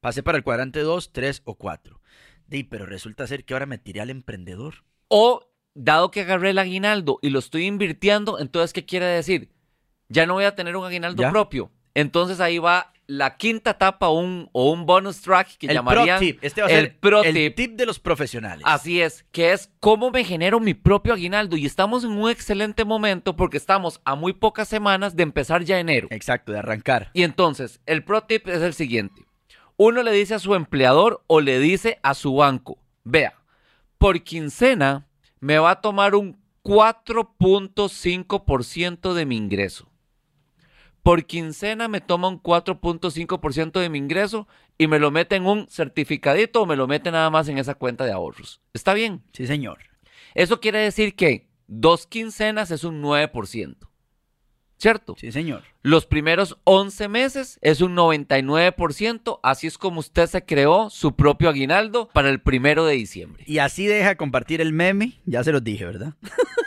Pasé 0.00 0.22
para 0.22 0.38
el 0.38 0.44
cuadrante 0.44 0.80
2, 0.80 1.12
3 1.12 1.42
o 1.44 1.54
4. 1.56 2.00
Di, 2.46 2.64
pero 2.64 2.86
resulta 2.86 3.26
ser 3.26 3.44
que 3.44 3.54
ahora 3.54 3.66
me 3.66 3.78
tiré 3.78 4.00
al 4.00 4.10
emprendedor. 4.10 4.84
O, 5.08 5.50
dado 5.74 6.10
que 6.10 6.22
agarré 6.22 6.50
el 6.50 6.58
aguinaldo 6.58 7.18
y 7.22 7.30
lo 7.30 7.38
estoy 7.38 7.66
invirtiendo, 7.66 8.38
entonces, 8.38 8.72
¿qué 8.72 8.84
quiere 8.84 9.06
decir? 9.06 9.52
Ya 10.08 10.26
no 10.26 10.34
voy 10.34 10.44
a 10.44 10.54
tener 10.54 10.76
un 10.76 10.84
aguinaldo 10.84 11.22
¿Ya? 11.22 11.30
propio. 11.30 11.70
Entonces 11.94 12.40
ahí 12.40 12.58
va 12.58 12.92
la 13.10 13.36
quinta 13.36 13.72
etapa 13.72 14.08
un, 14.08 14.48
o 14.52 14.70
un 14.70 14.86
bonus 14.86 15.20
track 15.20 15.58
que 15.58 15.66
el 15.66 15.74
llamarían 15.74 16.18
pro 16.18 16.26
tip. 16.26 16.38
Este 16.42 16.62
va 16.62 16.68
a 16.68 16.70
el 16.70 16.80
ser 16.80 16.96
pro 17.00 17.24
el 17.24 17.34
tip. 17.34 17.56
tip 17.56 17.72
de 17.72 17.84
los 17.84 17.98
profesionales. 17.98 18.62
Así 18.64 19.00
es, 19.00 19.24
que 19.32 19.52
es 19.52 19.68
cómo 19.80 20.12
me 20.12 20.22
genero 20.22 20.60
mi 20.60 20.74
propio 20.74 21.14
aguinaldo. 21.14 21.56
Y 21.56 21.66
estamos 21.66 22.04
en 22.04 22.12
un 22.12 22.30
excelente 22.30 22.84
momento 22.84 23.34
porque 23.34 23.56
estamos 23.56 24.00
a 24.04 24.14
muy 24.14 24.32
pocas 24.32 24.68
semanas 24.68 25.16
de 25.16 25.24
empezar 25.24 25.64
ya 25.64 25.80
enero. 25.80 26.06
Exacto, 26.12 26.52
de 26.52 26.60
arrancar. 26.60 27.10
Y 27.12 27.24
entonces, 27.24 27.80
el 27.84 28.04
pro 28.04 28.22
tip 28.22 28.46
es 28.46 28.62
el 28.62 28.74
siguiente. 28.74 29.24
Uno 29.76 30.04
le 30.04 30.12
dice 30.12 30.34
a 30.34 30.38
su 30.38 30.54
empleador 30.54 31.24
o 31.26 31.40
le 31.40 31.58
dice 31.58 31.98
a 32.04 32.14
su 32.14 32.36
banco, 32.36 32.78
vea, 33.02 33.34
por 33.98 34.22
quincena 34.22 35.08
me 35.40 35.58
va 35.58 35.72
a 35.72 35.80
tomar 35.80 36.14
un 36.14 36.38
4.5% 36.62 39.14
de 39.14 39.26
mi 39.26 39.36
ingreso. 39.36 39.89
Por 41.10 41.26
quincena 41.26 41.88
me 41.88 42.00
toma 42.00 42.28
un 42.28 42.40
4.5% 42.40 43.80
de 43.80 43.88
mi 43.88 43.98
ingreso 43.98 44.46
y 44.78 44.86
me 44.86 45.00
lo 45.00 45.10
mete 45.10 45.34
en 45.34 45.44
un 45.44 45.66
certificadito 45.68 46.62
o 46.62 46.66
me 46.66 46.76
lo 46.76 46.86
mete 46.86 47.10
nada 47.10 47.30
más 47.30 47.48
en 47.48 47.58
esa 47.58 47.74
cuenta 47.74 48.04
de 48.04 48.12
ahorros. 48.12 48.60
¿Está 48.74 48.94
bien? 48.94 49.24
Sí, 49.32 49.48
señor. 49.48 49.78
Eso 50.36 50.60
quiere 50.60 50.78
decir 50.78 51.16
que 51.16 51.48
dos 51.66 52.06
quincenas 52.06 52.70
es 52.70 52.84
un 52.84 53.02
9%. 53.02 53.76
¿Cierto? 54.76 55.16
Sí, 55.18 55.32
señor. 55.32 55.64
Los 55.82 56.06
primeros 56.06 56.58
11 56.62 57.08
meses 57.08 57.58
es 57.60 57.80
un 57.80 57.96
99%, 57.96 59.40
así 59.42 59.66
es 59.66 59.78
como 59.78 59.98
usted 59.98 60.28
se 60.28 60.44
creó 60.44 60.90
su 60.90 61.16
propio 61.16 61.48
aguinaldo 61.48 62.08
para 62.12 62.30
el 62.30 62.40
primero 62.40 62.84
de 62.86 62.94
diciembre. 62.94 63.42
Y 63.48 63.58
así 63.58 63.84
deja 63.88 64.14
compartir 64.14 64.60
el 64.60 64.72
meme, 64.72 65.20
ya 65.26 65.42
se 65.42 65.50
los 65.50 65.64
dije, 65.64 65.84
¿verdad? 65.86 66.14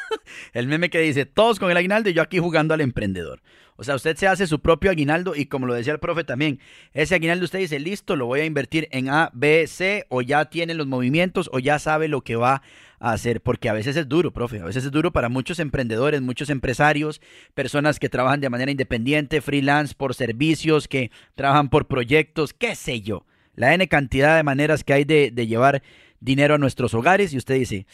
el 0.53 0.67
meme 0.67 0.89
que 0.89 0.99
dice, 0.99 1.25
todos 1.25 1.59
con 1.59 1.71
el 1.71 1.77
aguinaldo 1.77 2.09
y 2.09 2.13
yo 2.13 2.21
aquí 2.21 2.39
jugando 2.39 2.73
al 2.73 2.81
emprendedor. 2.81 3.41
O 3.75 3.83
sea, 3.83 3.95
usted 3.95 4.15
se 4.15 4.27
hace 4.27 4.45
su 4.47 4.59
propio 4.59 4.91
aguinaldo 4.91 5.35
y 5.35 5.47
como 5.47 5.65
lo 5.65 5.73
decía 5.73 5.93
el 5.93 5.99
profe 5.99 6.23
también, 6.23 6.59
ese 6.93 7.15
aguinaldo 7.15 7.45
usted 7.45 7.59
dice, 7.59 7.79
listo, 7.79 8.15
lo 8.15 8.27
voy 8.27 8.41
a 8.41 8.45
invertir 8.45 8.87
en 8.91 9.09
A, 9.09 9.31
B, 9.33 9.65
C, 9.67 10.05
o 10.09 10.21
ya 10.21 10.45
tiene 10.45 10.73
los 10.73 10.87
movimientos 10.87 11.49
o 11.51 11.59
ya 11.59 11.79
sabe 11.79 12.07
lo 12.07 12.21
que 12.21 12.35
va 12.35 12.61
a 12.99 13.11
hacer, 13.11 13.41
porque 13.41 13.69
a 13.69 13.73
veces 13.73 13.97
es 13.97 14.07
duro, 14.07 14.31
profe, 14.31 14.59
a 14.59 14.65
veces 14.65 14.85
es 14.85 14.91
duro 14.91 15.11
para 15.11 15.27
muchos 15.27 15.59
emprendedores, 15.59 16.21
muchos 16.21 16.49
empresarios, 16.49 17.19
personas 17.53 17.99
que 17.99 18.09
trabajan 18.09 18.41
de 18.41 18.49
manera 18.49 18.71
independiente, 18.71 19.41
freelance, 19.41 19.95
por 19.95 20.13
servicios, 20.13 20.87
que 20.87 21.11
trabajan 21.35 21.69
por 21.69 21.87
proyectos, 21.87 22.53
qué 22.53 22.75
sé 22.75 23.01
yo, 23.01 23.25
la 23.55 23.73
N 23.73 23.87
cantidad 23.87 24.37
de 24.37 24.43
maneras 24.43 24.83
que 24.83 24.93
hay 24.93 25.03
de, 25.03 25.31
de 25.31 25.47
llevar 25.47 25.81
dinero 26.19 26.55
a 26.55 26.57
nuestros 26.59 26.93
hogares 26.93 27.33
y 27.33 27.37
usted 27.37 27.55
dice, 27.55 27.87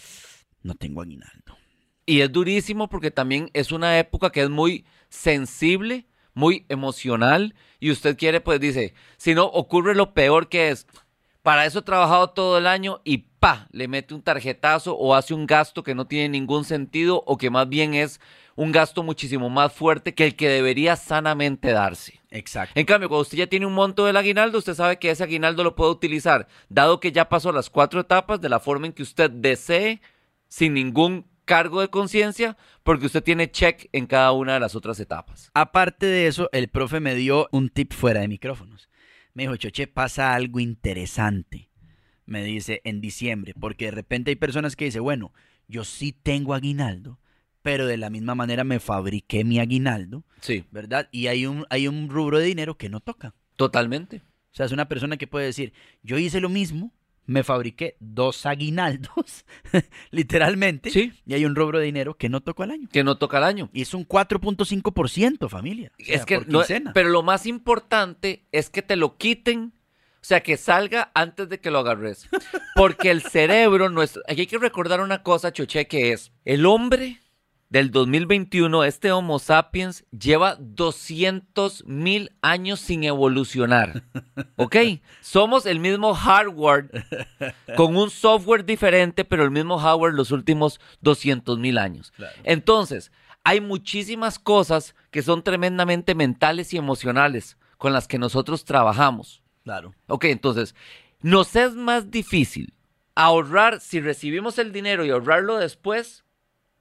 no 0.61 0.75
tengo 0.75 1.01
aguinaldo. 1.01 1.58
Y 2.09 2.21
es 2.21 2.31
durísimo 2.31 2.89
porque 2.89 3.11
también 3.11 3.51
es 3.53 3.71
una 3.71 3.99
época 3.99 4.31
que 4.31 4.41
es 4.41 4.49
muy 4.49 4.83
sensible, 5.09 6.07
muy 6.33 6.65
emocional, 6.67 7.53
y 7.79 7.91
usted 7.91 8.17
quiere, 8.17 8.41
pues 8.41 8.59
dice, 8.59 8.95
si 9.17 9.35
no, 9.35 9.43
ocurre 9.45 9.93
lo 9.93 10.15
peor 10.15 10.49
que 10.49 10.69
es. 10.69 10.87
Para 11.43 11.67
eso 11.67 11.79
he 11.79 11.83
trabajado 11.83 12.31
todo 12.31 12.57
el 12.57 12.65
año 12.65 12.99
y 13.03 13.19
pa, 13.39 13.67
le 13.71 13.87
mete 13.87 14.15
un 14.15 14.23
tarjetazo 14.23 14.97
o 14.97 15.13
hace 15.13 15.35
un 15.35 15.45
gasto 15.45 15.83
que 15.83 15.93
no 15.93 16.07
tiene 16.07 16.29
ningún 16.29 16.65
sentido 16.65 17.21
o 17.27 17.37
que 17.37 17.51
más 17.51 17.69
bien 17.69 17.93
es 17.93 18.19
un 18.55 18.71
gasto 18.71 19.03
muchísimo 19.03 19.51
más 19.51 19.71
fuerte 19.71 20.15
que 20.15 20.25
el 20.25 20.35
que 20.35 20.49
debería 20.49 20.95
sanamente 20.95 21.71
darse. 21.71 22.19
Exacto. 22.31 22.73
En 22.79 22.87
cambio, 22.87 23.07
cuando 23.09 23.21
usted 23.21 23.37
ya 23.37 23.45
tiene 23.45 23.67
un 23.67 23.73
monto 23.73 24.07
del 24.07 24.17
aguinaldo, 24.17 24.57
usted 24.57 24.73
sabe 24.73 24.97
que 24.97 25.11
ese 25.11 25.23
aguinaldo 25.23 25.63
lo 25.63 25.75
puede 25.75 25.91
utilizar, 25.91 26.47
dado 26.69 26.99
que 26.99 27.11
ya 27.11 27.29
pasó 27.29 27.51
las 27.51 27.69
cuatro 27.69 27.99
etapas 27.99 28.41
de 28.41 28.49
la 28.49 28.59
forma 28.59 28.87
en 28.87 28.93
que 28.93 29.03
usted 29.03 29.29
desee, 29.29 30.01
sin 30.47 30.73
ningún 30.73 31.28
cargo 31.49 31.81
de 31.81 31.87
conciencia, 31.89 32.55
porque 32.83 33.07
usted 33.07 33.23
tiene 33.23 33.49
check 33.49 33.89
en 33.91 34.05
cada 34.05 34.31
una 34.33 34.53
de 34.53 34.59
las 34.59 34.75
otras 34.75 34.99
etapas. 34.99 35.49
Aparte 35.55 36.05
de 36.05 36.27
eso, 36.27 36.47
el 36.51 36.67
profe 36.67 36.99
me 36.99 37.15
dio 37.15 37.47
un 37.51 37.69
tip 37.69 37.91
fuera 37.91 38.19
de 38.21 38.27
micrófonos. 38.27 38.87
Me 39.33 39.43
dijo, 39.43 39.55
Choche, 39.57 39.87
pasa 39.87 40.35
algo 40.35 40.59
interesante. 40.59 41.71
Me 42.27 42.43
dice, 42.43 42.81
en 42.83 43.01
diciembre, 43.01 43.55
porque 43.59 43.85
de 43.85 43.91
repente 43.91 44.29
hay 44.29 44.35
personas 44.35 44.75
que 44.75 44.85
dicen, 44.85 45.01
bueno, 45.01 45.33
yo 45.67 45.83
sí 45.85 46.11
tengo 46.11 46.53
aguinaldo, 46.53 47.17
pero 47.63 47.87
de 47.87 47.97
la 47.97 48.11
misma 48.11 48.35
manera 48.35 48.63
me 48.63 48.79
fabriqué 48.79 49.43
mi 49.43 49.59
aguinaldo, 49.59 50.23
Sí, 50.41 50.65
¿verdad? 50.69 51.09
Y 51.11 51.27
hay 51.27 51.47
un, 51.47 51.65
hay 51.71 51.87
un 51.87 52.09
rubro 52.09 52.37
de 52.37 52.45
dinero 52.45 52.77
que 52.77 52.89
no 52.89 52.99
toca. 52.99 53.33
totalmente. 53.55 54.21
O 54.51 54.55
sea, 54.59 54.65
es 54.67 54.71
una 54.71 54.87
persona 54.87 55.17
que 55.17 55.25
puede 55.27 55.45
decir, 55.47 55.73
yo 56.03 56.17
hice 56.19 56.39
lo 56.41 56.49
mismo, 56.49 56.93
me 57.29 57.43
fabriqué 57.43 57.95
dos 57.99 58.45
aguinaldos, 58.45 59.45
literalmente, 60.11 60.89
Sí. 60.89 61.13
y 61.25 61.33
hay 61.35 61.45
un 61.45 61.55
rubro 61.55 61.79
de 61.79 61.85
dinero 61.85 62.15
que 62.17 62.27
no 62.29 62.41
tocó 62.41 62.63
al 62.63 62.71
año. 62.71 62.87
Que 62.91 63.03
no 63.03 63.17
toca 63.17 63.37
el 63.37 63.43
año. 63.43 63.69
Y 63.71 63.83
es 63.83 63.93
un 63.93 64.03
4.5%, 64.05 65.47
familia. 65.49 65.91
O 65.99 66.03
sea, 66.03 66.15
es 66.15 66.25
que 66.25 66.39
por 66.39 66.49
no- 66.49 66.63
pero 66.93 67.09
lo 67.09 67.23
más 67.23 67.45
importante 67.45 68.45
es 68.51 68.69
que 68.69 68.81
te 68.81 68.95
lo 68.95 69.17
quiten, 69.17 69.73
o 70.15 70.23
sea, 70.23 70.41
que 70.41 70.57
salga 70.57 71.11
antes 71.13 71.47
de 71.49 71.59
que 71.59 71.71
lo 71.71 71.79
agarres. 71.79 72.27
Porque 72.75 73.11
el 73.11 73.21
cerebro, 73.21 73.89
nuestro, 73.89 74.21
aquí 74.27 74.41
hay 74.41 74.47
que 74.47 74.57
recordar 74.57 74.99
una 75.01 75.23
cosa, 75.23 75.53
Choche, 75.53 75.87
que 75.87 76.11
es 76.11 76.31
el 76.45 76.65
hombre 76.65 77.19
del 77.69 77.91
2021, 77.91 78.83
este 78.83 79.11
Homo 79.11 79.37
sapiens, 79.37 80.03
lleva 80.11 80.57
200 80.59 81.85
mil 81.85 82.31
años 82.41 82.79
sin 82.79 83.03
evolucionar. 83.03 84.03
¿Ok? 84.55 84.75
Somos 85.21 85.67
el 85.67 85.79
mismo 85.79 86.15
hardware 86.15 86.89
con 87.77 87.95
un 87.95 88.09
software 88.09 88.65
diferente, 88.65 89.23
pero 89.23 89.43
el 89.43 89.51
mismo 89.51 89.77
hardware 89.77 90.13
los 90.13 90.31
últimos 90.31 90.79
200 91.01 91.59
mil 91.59 91.77
años. 91.77 92.11
Entonces, 92.43 93.11
hay 93.43 93.61
muchísimas 93.61 94.39
cosas 94.39 94.95
que 95.11 95.21
son 95.21 95.43
tremendamente 95.43 96.15
mentales 96.15 96.73
y 96.73 96.77
emocionales 96.77 97.57
con 97.77 97.93
las 97.93 98.07
que 98.07 98.17
nosotros 98.17 98.65
trabajamos. 98.65 99.43
Claro. 99.63 99.93
Ok, 100.07 100.25
entonces, 100.25 100.75
nos 101.21 101.55
es 101.55 101.75
más 101.75 102.09
difícil 102.09 102.73
ahorrar 103.13 103.79
si 103.79 103.99
recibimos 103.99 104.57
el 104.57 104.71
dinero 104.71 105.05
y 105.05 105.11
ahorrarlo 105.11 105.57
después 105.57 106.23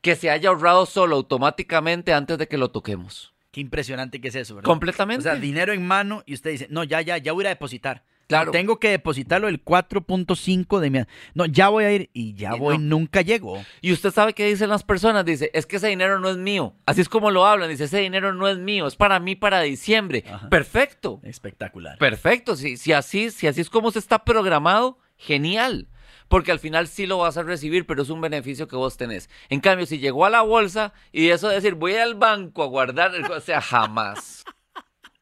que 0.01 0.17
se 0.17 0.31
haya 0.31 0.49
ahorrado 0.51 0.87
solo 0.87 1.17
automáticamente 1.17 2.13
antes 2.13 2.39
de 2.39 2.49
que 2.49 2.59
lo 2.59 2.71
toquemos. 2.71 3.35
Qué 3.51 3.61
impresionante 3.61 4.21
que 4.21 4.29
es 4.29 4.35
eso, 4.35 4.57
¿verdad? 4.57 4.67
Completamente. 4.67 5.21
O 5.21 5.33
sea, 5.33 5.41
dinero 5.41 5.73
en 5.73 5.87
mano 5.87 6.23
y 6.27 6.35
usted 6.35 6.51
dice, 6.51 6.67
no, 6.71 6.85
ya, 6.85 7.01
ya, 7.01 7.19
ya 7.19 7.33
voy 7.33 7.47
a 7.47 7.51
depositar. 7.51 8.05
Claro. 8.29 8.51
Tengo 8.53 8.79
que 8.79 8.91
depositarlo 8.91 9.49
el 9.49 9.65
4.5 9.65 10.81
de 10.81 10.91
mi... 10.91 10.99
No, 11.33 11.47
ya 11.47 11.71
voy 11.71 11.85
a 11.85 11.93
ir 11.93 12.11
y 12.13 12.35
ya 12.35 12.57
Y 12.57 12.59
voy, 12.59 12.77
no. 12.77 12.99
nunca 12.99 13.23
llego. 13.23 13.65
Y 13.81 13.91
usted 13.91 14.11
sabe 14.11 14.35
qué 14.35 14.47
dicen 14.47 14.69
las 14.69 14.83
personas, 14.83 15.25
dice, 15.25 15.51
es 15.55 15.65
que 15.65 15.77
ese 15.77 15.89
dinero 15.89 16.21
no 16.21 16.29
es 16.29 16.37
mío. 16.37 16.75
Así 16.85 17.01
es 17.01 17.09
como 17.09 17.31
lo 17.31 17.47
hablan, 17.47 17.71
dice, 17.71 17.85
ese 17.85 18.01
dinero 18.01 18.35
no 18.35 18.47
es 18.47 18.59
mío, 18.59 18.87
es 18.87 18.97
para 18.97 19.19
mí 19.19 19.35
para 19.35 19.63
diciembre. 19.63 20.25
Ajá. 20.31 20.51
Perfecto. 20.51 21.21
Espectacular. 21.23 21.97
Perfecto, 21.97 22.55
si, 22.55 22.77
si, 22.77 22.93
así, 22.93 23.31
si 23.31 23.47
así 23.47 23.63
es 23.63 23.71
como 23.71 23.91
se 23.91 23.99
está 23.99 24.25
programado, 24.25 24.99
genial. 25.17 25.89
Porque 26.29 26.53
al 26.53 26.59
final 26.59 26.89
sí 26.89 27.07
lo 27.07 27.19
vas 27.19 27.37
a 27.37 27.43
recibir, 27.43 27.87
pero 27.87 28.03
es 28.03 28.11
un 28.11 28.21
beneficio 28.21 28.69
que 28.69 28.77
vos 28.77 28.97
tenés. 28.97 29.31
En 29.49 29.61
cambio, 29.61 29.87
si 29.87 29.99
llegó 29.99 30.27
a 30.27 30.31
la 30.31 30.43
bolsa 30.43 30.93
y 31.11 31.31
eso 31.31 31.49
de 31.49 31.57
decir, 31.57 31.75
voy 31.75 31.95
al 31.95 32.15
banco 32.15 32.63
a 32.63 32.67
guardar, 32.67 33.13
o 33.31 33.41
sea, 33.41 33.61
jamás. 33.61 34.45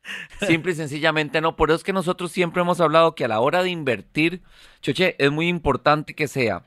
Simple 0.46 0.72
y 0.72 0.74
sencillamente 0.74 1.40
no. 1.40 1.56
Por 1.56 1.70
eso 1.70 1.76
es 1.76 1.84
que 1.84 1.92
nosotros 1.92 2.32
siempre 2.32 2.62
hemos 2.62 2.80
hablado 2.80 3.14
que 3.14 3.24
a 3.24 3.28
la 3.28 3.40
hora 3.40 3.62
de 3.62 3.70
invertir, 3.70 4.42
choche, 4.80 5.14
es 5.18 5.30
muy 5.30 5.48
importante 5.48 6.14
que 6.14 6.28
sea 6.28 6.64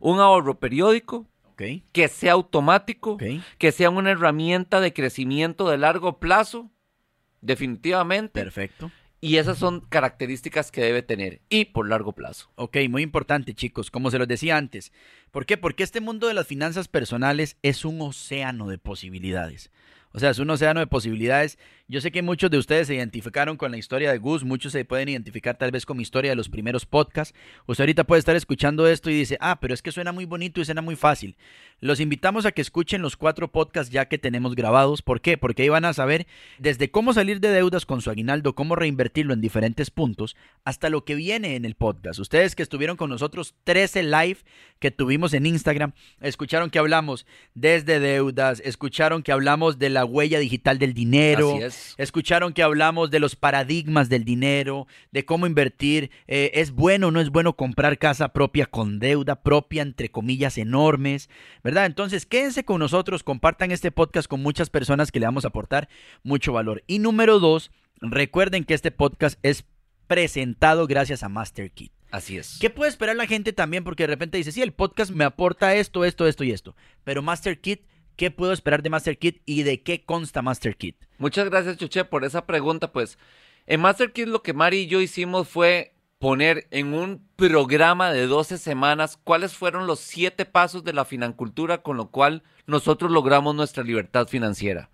un 0.00 0.20
ahorro 0.20 0.58
periódico, 0.58 1.26
que 1.56 2.08
sea 2.08 2.32
automático, 2.32 3.16
que 3.58 3.72
sea 3.72 3.90
una 3.90 4.10
herramienta 4.10 4.80
de 4.80 4.92
crecimiento 4.92 5.68
de 5.68 5.78
largo 5.78 6.18
plazo, 6.18 6.70
definitivamente. 7.40 8.40
Perfecto. 8.40 8.90
Y 9.24 9.38
esas 9.38 9.56
son 9.56 9.80
características 9.80 10.70
que 10.70 10.82
debe 10.82 11.00
tener 11.00 11.40
y 11.48 11.64
por 11.64 11.88
largo 11.88 12.12
plazo. 12.12 12.50
Ok, 12.56 12.76
muy 12.90 13.00
importante, 13.00 13.54
chicos, 13.54 13.90
como 13.90 14.10
se 14.10 14.18
los 14.18 14.28
decía 14.28 14.58
antes. 14.58 14.92
¿Por 15.30 15.46
qué? 15.46 15.56
Porque 15.56 15.82
este 15.82 16.02
mundo 16.02 16.28
de 16.28 16.34
las 16.34 16.46
finanzas 16.46 16.88
personales 16.88 17.56
es 17.62 17.86
un 17.86 18.02
océano 18.02 18.68
de 18.68 18.76
posibilidades. 18.76 19.70
O 20.12 20.18
sea, 20.18 20.28
es 20.28 20.38
un 20.40 20.50
océano 20.50 20.80
de 20.80 20.86
posibilidades. 20.86 21.58
Yo 21.86 22.00
sé 22.00 22.10
que 22.10 22.22
muchos 22.22 22.50
de 22.50 22.56
ustedes 22.56 22.86
se 22.86 22.94
identificaron 22.94 23.58
con 23.58 23.70
la 23.70 23.76
historia 23.76 24.10
de 24.10 24.16
Gus, 24.16 24.42
muchos 24.42 24.72
se 24.72 24.86
pueden 24.86 25.10
identificar 25.10 25.58
tal 25.58 25.70
vez 25.70 25.84
con 25.84 25.98
mi 25.98 26.02
historia 26.02 26.30
de 26.30 26.34
los 26.34 26.48
primeros 26.48 26.86
podcasts. 26.86 27.36
Usted 27.66 27.82
ahorita 27.82 28.04
puede 28.04 28.20
estar 28.20 28.34
escuchando 28.34 28.88
esto 28.88 29.10
y 29.10 29.14
dice, 29.14 29.36
ah, 29.38 29.60
pero 29.60 29.74
es 29.74 29.82
que 29.82 29.92
suena 29.92 30.10
muy 30.10 30.24
bonito 30.24 30.62
y 30.62 30.64
suena 30.64 30.80
muy 30.80 30.96
fácil. 30.96 31.36
Los 31.80 32.00
invitamos 32.00 32.46
a 32.46 32.52
que 32.52 32.62
escuchen 32.62 33.02
los 33.02 33.18
cuatro 33.18 33.52
podcasts 33.52 33.92
ya 33.92 34.06
que 34.06 34.16
tenemos 34.16 34.54
grabados. 34.54 35.02
¿Por 35.02 35.20
qué? 35.20 35.36
Porque 35.36 35.64
ahí 35.64 35.68
van 35.68 35.84
a 35.84 35.92
saber 35.92 36.26
desde 36.58 36.90
cómo 36.90 37.12
salir 37.12 37.40
de 37.40 37.50
deudas 37.50 37.84
con 37.84 38.00
su 38.00 38.08
aguinaldo, 38.08 38.54
cómo 38.54 38.76
reinvertirlo 38.76 39.34
en 39.34 39.42
diferentes 39.42 39.90
puntos, 39.90 40.36
hasta 40.64 40.88
lo 40.88 41.04
que 41.04 41.14
viene 41.14 41.54
en 41.54 41.66
el 41.66 41.74
podcast. 41.74 42.18
Ustedes 42.18 42.54
que 42.56 42.62
estuvieron 42.62 42.96
con 42.96 43.10
nosotros 43.10 43.54
13 43.64 44.04
live 44.04 44.38
que 44.78 44.90
tuvimos 44.90 45.34
en 45.34 45.44
Instagram, 45.44 45.92
escucharon 46.22 46.70
que 46.70 46.78
hablamos 46.78 47.26
desde 47.54 48.00
deudas, 48.00 48.60
escucharon 48.64 49.22
que 49.22 49.32
hablamos 49.32 49.78
de 49.78 49.90
la 49.90 50.06
huella 50.06 50.38
digital 50.38 50.78
del 50.78 50.94
dinero, 50.94 51.56
Así 51.56 51.64
es. 51.64 51.83
Escucharon 51.96 52.52
que 52.52 52.62
hablamos 52.62 53.10
de 53.10 53.20
los 53.20 53.36
paradigmas 53.36 54.08
del 54.08 54.24
dinero, 54.24 54.86
de 55.12 55.24
cómo 55.24 55.46
invertir, 55.46 56.10
eh, 56.26 56.50
es 56.54 56.70
bueno 56.70 57.08
o 57.08 57.10
no 57.10 57.20
es 57.20 57.30
bueno 57.30 57.54
comprar 57.54 57.98
casa 57.98 58.28
propia 58.32 58.66
con 58.66 58.98
deuda 58.98 59.42
propia, 59.42 59.82
entre 59.82 60.10
comillas, 60.10 60.58
enormes, 60.58 61.28
¿verdad? 61.62 61.86
Entonces, 61.86 62.26
quédense 62.26 62.64
con 62.64 62.80
nosotros, 62.80 63.22
compartan 63.22 63.70
este 63.70 63.90
podcast 63.90 64.28
con 64.28 64.42
muchas 64.42 64.70
personas 64.70 65.12
que 65.12 65.20
le 65.20 65.26
vamos 65.26 65.44
a 65.44 65.48
aportar 65.48 65.88
mucho 66.22 66.52
valor. 66.52 66.82
Y 66.86 66.98
número 66.98 67.38
dos, 67.38 67.70
recuerden 68.00 68.64
que 68.64 68.74
este 68.74 68.90
podcast 68.90 69.38
es 69.42 69.64
presentado 70.06 70.86
gracias 70.86 71.22
a 71.22 71.28
MasterKit. 71.28 71.92
Así 72.10 72.38
es. 72.38 72.58
¿Qué 72.60 72.70
puede 72.70 72.90
esperar 72.90 73.16
la 73.16 73.26
gente 73.26 73.52
también? 73.52 73.82
Porque 73.82 74.04
de 74.04 74.08
repente 74.08 74.38
dice, 74.38 74.52
sí, 74.52 74.62
el 74.62 74.72
podcast 74.72 75.10
me 75.10 75.24
aporta 75.24 75.74
esto, 75.74 76.04
esto, 76.04 76.28
esto 76.28 76.44
y 76.44 76.52
esto. 76.52 76.76
Pero 77.02 77.22
MasterKit, 77.22 77.82
¿qué 78.14 78.30
puedo 78.30 78.52
esperar 78.52 78.82
de 78.82 78.90
MasterKit 78.90 79.42
y 79.46 79.64
de 79.64 79.82
qué 79.82 80.04
consta 80.04 80.40
MasterKit? 80.40 81.03
Muchas 81.18 81.48
gracias, 81.48 81.76
Chuche, 81.76 82.04
por 82.04 82.24
esa 82.24 82.46
pregunta. 82.46 82.92
Pues 82.92 83.18
en 83.66 83.80
MasterKit 83.80 84.28
lo 84.28 84.42
que 84.42 84.52
Mari 84.52 84.78
y 84.78 84.86
yo 84.86 85.00
hicimos 85.00 85.48
fue 85.48 85.94
poner 86.18 86.66
en 86.70 86.94
un 86.94 87.26
programa 87.36 88.12
de 88.12 88.26
12 88.26 88.58
semanas 88.58 89.18
cuáles 89.22 89.54
fueron 89.54 89.86
los 89.86 90.00
siete 90.00 90.44
pasos 90.46 90.84
de 90.84 90.92
la 90.92 91.04
financultura 91.04 91.82
con 91.82 91.96
lo 91.96 92.10
cual 92.10 92.42
nosotros 92.66 93.10
logramos 93.10 93.54
nuestra 93.54 93.84
libertad 93.84 94.26
financiera. 94.26 94.90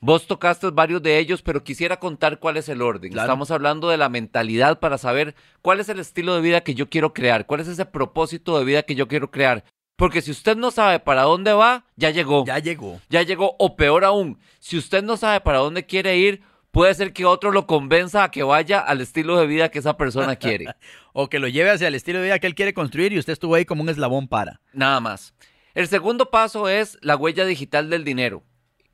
Vos 0.00 0.26
tocaste 0.26 0.68
varios 0.70 1.02
de 1.02 1.18
ellos, 1.18 1.40
pero 1.40 1.64
quisiera 1.64 1.98
contar 1.98 2.38
cuál 2.38 2.58
es 2.58 2.68
el 2.68 2.82
orden. 2.82 3.12
Claro. 3.12 3.26
Estamos 3.26 3.50
hablando 3.50 3.88
de 3.88 3.96
la 3.96 4.10
mentalidad 4.10 4.78
para 4.78 4.98
saber 4.98 5.34
cuál 5.62 5.80
es 5.80 5.88
el 5.88 5.98
estilo 5.98 6.34
de 6.34 6.42
vida 6.42 6.60
que 6.60 6.74
yo 6.74 6.90
quiero 6.90 7.14
crear, 7.14 7.46
cuál 7.46 7.60
es 7.60 7.68
ese 7.68 7.86
propósito 7.86 8.58
de 8.58 8.66
vida 8.66 8.82
que 8.82 8.94
yo 8.96 9.08
quiero 9.08 9.30
crear. 9.30 9.64
Porque 9.96 10.22
si 10.22 10.30
usted 10.30 10.56
no 10.56 10.70
sabe 10.70 10.98
para 10.98 11.22
dónde 11.22 11.52
va, 11.52 11.84
ya 11.96 12.10
llegó. 12.10 12.44
Ya 12.44 12.58
llegó. 12.58 13.00
ya 13.08 13.22
llegó, 13.22 13.54
o 13.58 13.76
peor 13.76 14.04
aún, 14.04 14.38
si 14.58 14.76
usted 14.76 15.04
no 15.04 15.16
sabe 15.16 15.40
para 15.40 15.58
dónde 15.58 15.86
quiere 15.86 16.16
ir, 16.16 16.42
puede 16.72 16.92
ser 16.94 17.12
que 17.12 17.24
otro 17.24 17.52
lo 17.52 17.66
convenza 17.66 18.24
a 18.24 18.30
que 18.30 18.42
vaya 18.42 18.80
al 18.80 19.00
estilo 19.00 19.38
de 19.38 19.46
vida 19.46 19.70
que 19.70 19.78
esa 19.78 19.96
persona 19.96 20.36
quiere. 20.36 20.66
O 21.12 21.28
que 21.28 21.38
lo 21.38 21.46
lleve 21.46 21.70
hacia 21.70 21.88
el 21.88 21.94
estilo 21.94 22.18
de 22.18 22.24
vida 22.24 22.38
que 22.40 22.48
él 22.48 22.56
quiere 22.56 22.74
construir 22.74 23.12
y 23.12 23.18
usted 23.18 23.32
estuvo 23.32 23.54
ahí 23.54 23.64
como 23.64 23.82
un 23.82 23.88
eslabón 23.88 24.26
para. 24.26 24.60
Nada 24.72 24.98
más. 25.00 25.32
El 25.74 25.86
segundo 25.86 26.30
paso 26.30 26.68
es 26.68 26.98
la 27.00 27.16
huella 27.16 27.44
digital 27.44 27.90
del 27.90 28.04
dinero, 28.04 28.42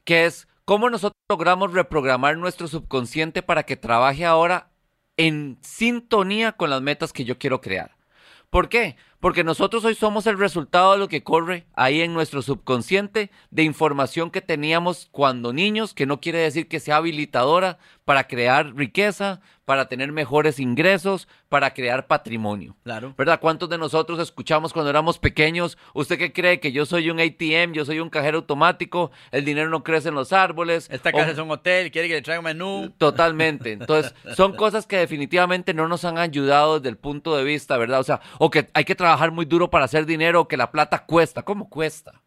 que 0.04 0.26
es 0.26 0.48
cómo 0.66 0.90
nosotros 0.90 1.16
logramos 1.30 1.72
reprogramar 1.72 2.36
nuestro 2.36 2.68
subconsciente 2.68 3.42
para 3.42 3.64
que 3.64 3.76
trabaje 3.76 4.24
ahora 4.26 4.70
en 5.16 5.58
sintonía 5.62 6.52
con 6.52 6.70
las 6.70 6.80
metas 6.82 7.12
que 7.12 7.24
yo 7.24 7.38
quiero 7.38 7.60
crear. 7.60 7.96
¿Por 8.50 8.68
qué? 8.68 8.96
Porque 9.20 9.44
nosotros 9.44 9.85
hoy 9.85 9.94
somos 9.94 10.26
el 10.26 10.38
resultado 10.38 10.92
de 10.92 10.98
lo 10.98 11.09
que 11.09 11.22
corre 11.22 11.66
ahí 11.74 12.00
en 12.00 12.14
nuestro 12.14 12.40
subconsciente 12.40 13.30
de 13.50 13.62
información 13.64 14.30
que 14.30 14.40
teníamos 14.40 15.09
cuando 15.12 15.52
niños, 15.52 15.92
que 15.92 16.06
no 16.06 16.20
quiere 16.20 16.38
decir 16.38 16.68
que 16.68 16.80
sea 16.80 16.96
habilitadora 16.96 17.78
para 18.06 18.26
crear 18.26 18.74
riqueza, 18.74 19.40
para 19.66 19.87
tener 19.88 20.11
mejores 20.11 20.59
ingresos, 20.59 21.28
para 21.48 21.74
crear 21.74 22.06
patrimonio. 22.09 22.74
Claro. 22.83 23.14
¿Verdad? 23.16 23.38
¿Cuántos 23.40 23.68
de 23.68 23.78
nosotros 23.78 24.18
escuchamos 24.18 24.72
cuando 24.72 24.90
éramos 24.90 25.18
pequeños? 25.18 25.78
¿Usted 25.94 26.18
qué 26.18 26.33
cree 26.33 26.59
que 26.59 26.72
yo 26.72 26.87
soy 26.87 27.09
un 27.11 27.20
ATM, 27.20 27.72
yo 27.72 27.85
soy 27.85 28.00
un 28.00 28.09
cajero 28.11 28.38
automático, 28.38 29.12
el 29.30 29.44
dinero 29.44 29.68
no 29.68 29.85
crece 29.85 30.09
en 30.09 30.16
los 30.16 30.33
árboles? 30.33 30.88
Esta 30.90 31.11
O- 31.11 31.12
casa 31.12 31.30
es 31.30 31.38
un 31.38 31.50
hotel, 31.50 31.90
quiere 31.92 32.09
que 32.09 32.14
le 32.14 32.22
traiga 32.22 32.40
un 32.40 32.44
menú. 32.46 32.90
Totalmente. 32.98 33.72
Entonces, 33.72 34.12
son 34.35 34.56
cosas 34.56 34.87
que 34.87 34.96
definitivamente 34.96 35.72
no 35.74 35.87
nos 35.87 36.04
han 36.04 36.18
ayudado 36.18 36.80
desde 36.80 36.88
el 36.88 36.96
punto 36.96 37.37
de 37.37 37.44
vista, 37.44 37.76
¿verdad? 37.76 38.00
O 38.00 38.04
sea, 38.04 38.20
o 38.38 38.50
que 38.50 38.66
hay 38.74 38.85
que 38.85 38.94
trabajar 38.96 39.10
muy 39.33 39.44
duro 39.44 39.70
para 39.70 39.85
hacer 39.85 40.07
dinero, 40.07 40.49
que 40.49 40.57
la 40.57 40.70
plata 40.70 41.05
cuesta. 41.07 41.42
¿Cómo 41.42 41.68
cuesta? 41.68 42.20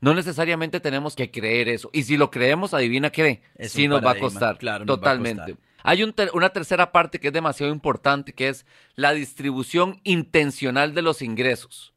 No 0.00 0.14
necesariamente 0.14 0.80
tenemos 0.80 1.14
que 1.14 1.30
creer 1.30 1.68
eso. 1.68 1.90
Y 1.92 2.04
si 2.04 2.16
lo 2.16 2.30
creemos, 2.30 2.72
adivina 2.72 3.10
qué, 3.10 3.42
Es 3.56 3.72
sí 3.72 3.86
nos 3.86 4.04
va 4.04 4.12
a 4.12 4.18
costar. 4.18 4.56
Claro, 4.58 4.84
a 4.84 4.86
Totalmente. 4.86 5.52
costar. 5.52 5.70
Hay 5.82 6.02
un 6.02 6.12
ter- 6.12 6.30
una 6.34 6.50
tercera 6.50 6.92
parte 6.92 7.20
que 7.20 7.28
es 7.28 7.32
demasiado 7.32 7.72
importante, 7.72 8.32
que 8.34 8.48
es 8.48 8.66
la 8.96 9.12
distribución 9.12 10.00
intencional 10.04 10.94
de 10.94 11.02
los 11.02 11.22
ingresos. 11.22 11.92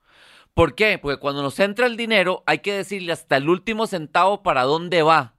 ¿Por 0.53 0.75
qué? 0.75 0.97
Porque 0.99 1.19
cuando 1.19 1.41
nos 1.41 1.59
entra 1.59 1.85
el 1.87 1.97
dinero, 1.97 2.43
hay 2.45 2.59
que 2.59 2.73
decirle 2.73 3.11
hasta 3.11 3.37
el 3.37 3.49
último 3.49 3.87
centavo 3.87 4.43
para 4.43 4.63
dónde 4.63 5.01
va. 5.01 5.33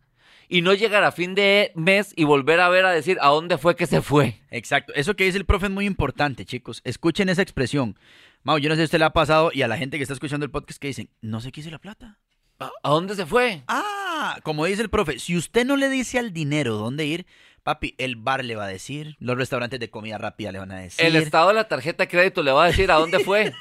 Y 0.49 0.61
no 0.61 0.75
llegar 0.75 1.05
a 1.05 1.13
fin 1.13 1.35
de 1.35 1.73
mes 1.75 2.13
y 2.17 2.25
volver 2.25 2.61
a 2.61 2.69
ver 2.69 2.85
a 2.85 2.91
decir 2.91 3.17
a 3.23 3.29
dónde 3.29 3.57
fue 3.57 3.77
que 3.77 3.87
se 3.87 4.03
fue. 4.03 4.41
Exacto. 4.51 4.93
Eso 4.95 5.15
que 5.17 5.25
dice 5.25 5.39
el 5.39 5.47
profe 5.47 5.67
es 5.67 5.73
muy 5.73 5.87
importante, 5.87 6.45
chicos. 6.45 6.81
Escuchen 6.85 7.29
esa 7.31 7.43
expresión. 7.43 7.99
Mau, 8.45 8.59
yo 8.59 8.69
no 8.69 8.75
sé 8.75 8.83
si 8.83 8.85
usted 8.85 8.99
le 8.99 9.07
ha 9.07 9.13
pasado 9.15 9.51
y 9.55 9.63
a 9.63 9.69
la 9.69 9.79
gente 9.79 9.97
que 9.97 10.03
está 10.03 10.13
escuchando 10.13 10.45
el 10.45 10.51
podcast 10.51 10.79
que 10.79 10.89
dicen, 10.89 11.09
no 11.23 11.41
sé 11.41 11.51
qué 11.51 11.61
hice 11.61 11.71
la 11.71 11.79
plata. 11.79 12.19
¿A 12.59 12.71
a 12.83 12.91
dónde 12.91 13.15
se 13.15 13.25
fue? 13.25 13.63
Ah, 13.69 14.39
como 14.43 14.67
dice 14.67 14.83
el 14.83 14.91
profe, 14.91 15.19
si 15.19 15.35
usted 15.35 15.65
no 15.65 15.79
le 15.79 15.89
dice 15.89 16.19
al 16.19 16.35
dinero 16.35 16.75
dónde 16.75 17.07
ir, 17.07 17.27
Papi, 17.63 17.95
el 17.97 18.17
bar 18.17 18.45
le 18.45 18.55
va 18.55 18.67
a 18.67 18.69
decir, 18.69 19.17
los 19.19 19.39
restaurantes 19.39 19.81
de 19.81 19.89
comida 19.89 20.19
rápida 20.19 20.53
le 20.53 20.59
van 20.59 20.73
a 20.73 20.79
decir. 20.81 21.07
El 21.07 21.17
estado 21.17 21.49
de 21.49 21.55
la 21.55 21.69
tarjeta 21.69 22.05
de 22.05 22.09
crédito 22.09 22.43
le 22.43 22.53
va 22.53 22.65
a 22.65 22.67
decir 22.67 22.91
a 22.91 22.97
dónde 22.97 23.21
fue. 23.21 23.55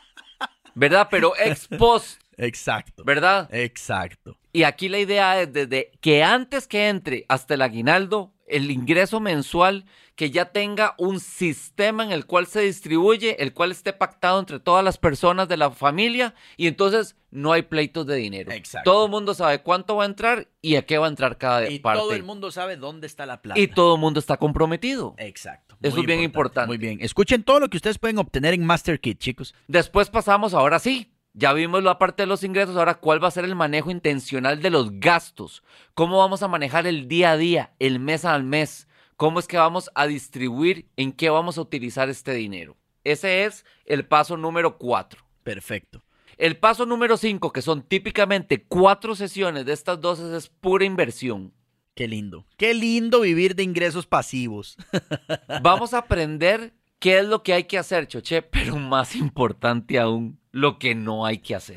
¿Verdad? 0.74 1.08
Pero 1.10 1.32
ex 1.38 1.66
post, 1.66 2.20
Exacto. 2.36 3.02
¿verdad? 3.04 3.48
Exacto. 3.50 4.36
Y 4.52 4.64
aquí 4.64 4.90
la 4.90 4.98
idea 4.98 5.40
es 5.40 5.50
desde 5.50 5.92
que 6.02 6.22
antes 6.22 6.68
que 6.68 6.88
entre 6.88 7.24
hasta 7.30 7.54
el 7.54 7.62
aguinaldo, 7.62 8.34
el 8.46 8.70
ingreso 8.70 9.18
mensual, 9.18 9.86
que 10.20 10.30
ya 10.30 10.52
tenga 10.52 10.94
un 10.98 11.18
sistema 11.18 12.04
en 12.04 12.12
el 12.12 12.26
cual 12.26 12.46
se 12.46 12.60
distribuye, 12.60 13.42
el 13.42 13.54
cual 13.54 13.70
esté 13.70 13.94
pactado 13.94 14.38
entre 14.38 14.60
todas 14.60 14.84
las 14.84 14.98
personas 14.98 15.48
de 15.48 15.56
la 15.56 15.70
familia 15.70 16.34
y 16.58 16.66
entonces 16.66 17.16
no 17.30 17.52
hay 17.52 17.62
pleitos 17.62 18.06
de 18.06 18.16
dinero. 18.16 18.52
Exacto. 18.52 18.90
Todo 18.90 19.06
el 19.06 19.10
mundo 19.10 19.32
sabe 19.32 19.62
cuánto 19.62 19.96
va 19.96 20.02
a 20.02 20.06
entrar 20.06 20.46
y 20.60 20.76
a 20.76 20.82
qué 20.84 20.98
va 20.98 21.06
a 21.06 21.08
entrar 21.08 21.38
cada 21.38 21.70
Y 21.70 21.78
parte. 21.78 22.00
todo 22.00 22.12
el 22.12 22.22
mundo 22.22 22.50
sabe 22.50 22.76
dónde 22.76 23.06
está 23.06 23.24
la 23.24 23.40
plata. 23.40 23.58
y 23.58 23.68
todo 23.68 23.94
el 23.94 24.00
mundo 24.02 24.20
está 24.20 24.36
comprometido. 24.36 25.14
Exacto. 25.16 25.78
Eso 25.80 25.96
Muy 25.96 26.02
es 26.02 26.06
bien 26.08 26.20
importante. 26.20 26.66
Muy 26.66 26.76
bien. 26.76 26.98
Escuchen 27.00 27.42
todo 27.42 27.58
lo 27.58 27.68
que 27.70 27.78
ustedes 27.78 27.96
pueden 27.98 28.18
obtener 28.18 28.52
en 28.52 28.66
Master 28.66 29.00
Kit, 29.00 29.18
chicos. 29.20 29.54
Después 29.68 30.10
pasamos, 30.10 30.52
ahora 30.52 30.80
sí, 30.80 31.10
ya 31.32 31.54
vimos 31.54 31.82
la 31.82 31.96
parte 31.98 32.24
de 32.24 32.26
los 32.26 32.44
ingresos, 32.44 32.76
ahora 32.76 32.96
cuál 32.96 33.24
va 33.24 33.28
a 33.28 33.30
ser 33.30 33.46
el 33.46 33.54
manejo 33.56 33.90
intencional 33.90 34.60
de 34.60 34.68
los 34.68 34.90
gastos, 35.00 35.62
cómo 35.94 36.18
vamos 36.18 36.42
a 36.42 36.48
manejar 36.48 36.86
el 36.86 37.08
día 37.08 37.30
a 37.30 37.36
día, 37.38 37.72
el 37.78 38.00
mes 38.00 38.26
al 38.26 38.44
mes, 38.44 38.86
cómo 39.20 39.38
es 39.38 39.46
que 39.46 39.58
vamos 39.58 39.90
a 39.94 40.06
distribuir, 40.06 40.88
en 40.96 41.12
qué 41.12 41.28
vamos 41.28 41.58
a 41.58 41.60
utilizar 41.60 42.08
este 42.08 42.32
dinero. 42.32 42.78
Ese 43.04 43.44
es 43.44 43.66
el 43.84 44.06
paso 44.06 44.38
número 44.38 44.78
cuatro. 44.78 45.26
Perfecto. 45.42 46.02
El 46.38 46.56
paso 46.56 46.86
número 46.86 47.18
cinco, 47.18 47.52
que 47.52 47.60
son 47.60 47.82
típicamente 47.82 48.64
cuatro 48.64 49.14
sesiones 49.14 49.66
de 49.66 49.74
estas 49.74 50.00
dos, 50.00 50.20
es 50.20 50.48
pura 50.48 50.86
inversión. 50.86 51.52
Qué 51.94 52.08
lindo. 52.08 52.46
Qué 52.56 52.72
lindo 52.72 53.20
vivir 53.20 53.54
de 53.54 53.62
ingresos 53.62 54.06
pasivos. 54.06 54.78
Vamos 55.62 55.92
a 55.92 55.98
aprender 55.98 56.72
qué 56.98 57.18
es 57.18 57.26
lo 57.26 57.42
que 57.42 57.52
hay 57.52 57.64
que 57.64 57.76
hacer, 57.76 58.08
Choche, 58.08 58.40
pero 58.40 58.76
más 58.76 59.14
importante 59.14 59.98
aún, 59.98 60.40
lo 60.50 60.78
que 60.78 60.94
no 60.94 61.26
hay 61.26 61.40
que 61.40 61.54
hacer. 61.54 61.76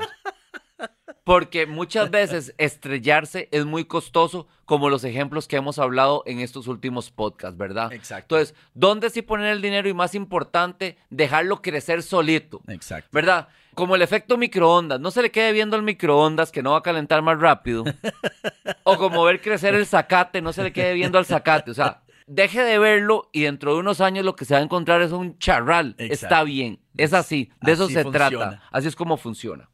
Porque 1.24 1.66
muchas 1.66 2.10
veces 2.12 2.54
estrellarse 2.58 3.48
es 3.50 3.64
muy 3.64 3.86
costoso, 3.86 4.46
como 4.64 4.88
los 4.88 5.04
ejemplos 5.04 5.48
que 5.48 5.56
hemos 5.56 5.78
hablado 5.78 6.22
en 6.26 6.40
estos 6.40 6.68
últimos 6.68 7.10
podcasts, 7.10 7.56
¿verdad? 7.56 7.92
Exacto. 7.92 8.36
Entonces, 8.36 8.54
¿dónde 8.74 9.10
sí 9.10 9.22
poner 9.22 9.48
el 9.48 9.62
dinero? 9.62 9.88
Y 9.88 9.94
más 9.94 10.14
importante, 10.14 10.96
dejarlo 11.10 11.62
crecer 11.62 12.02
solito, 12.02 12.60
Exacto. 12.68 13.08
¿verdad? 13.12 13.48
Como 13.74 13.96
el 13.96 14.02
efecto 14.02 14.36
microondas, 14.36 15.00
no 15.00 15.10
se 15.10 15.22
le 15.22 15.30
quede 15.30 15.52
viendo 15.52 15.76
el 15.76 15.82
microondas 15.82 16.52
que 16.52 16.62
no 16.62 16.72
va 16.72 16.78
a 16.78 16.82
calentar 16.82 17.22
más 17.22 17.40
rápido. 17.40 17.84
o 18.84 18.96
como 18.96 19.24
ver 19.24 19.40
crecer 19.40 19.74
el 19.74 19.86
zacate, 19.86 20.40
no 20.40 20.52
se 20.52 20.62
le 20.62 20.72
quede 20.72 20.94
viendo 20.94 21.18
al 21.18 21.26
zacate. 21.26 21.70
O 21.72 21.74
sea, 21.74 22.02
deje 22.26 22.62
de 22.62 22.78
verlo 22.78 23.28
y 23.32 23.42
dentro 23.42 23.74
de 23.74 23.80
unos 23.80 24.00
años 24.00 24.24
lo 24.24 24.36
que 24.36 24.44
se 24.44 24.54
va 24.54 24.60
a 24.60 24.62
encontrar 24.62 25.02
es 25.02 25.12
un 25.12 25.38
charral. 25.38 25.96
Exacto. 25.98 26.12
Está 26.14 26.44
bien, 26.44 26.80
es 26.96 27.12
así, 27.12 27.50
de 27.62 27.72
eso 27.72 27.88
se 27.88 28.02
funciona. 28.02 28.30
trata. 28.30 28.62
Así 28.70 28.88
es 28.88 28.96
como 28.96 29.16
funciona. 29.16 29.68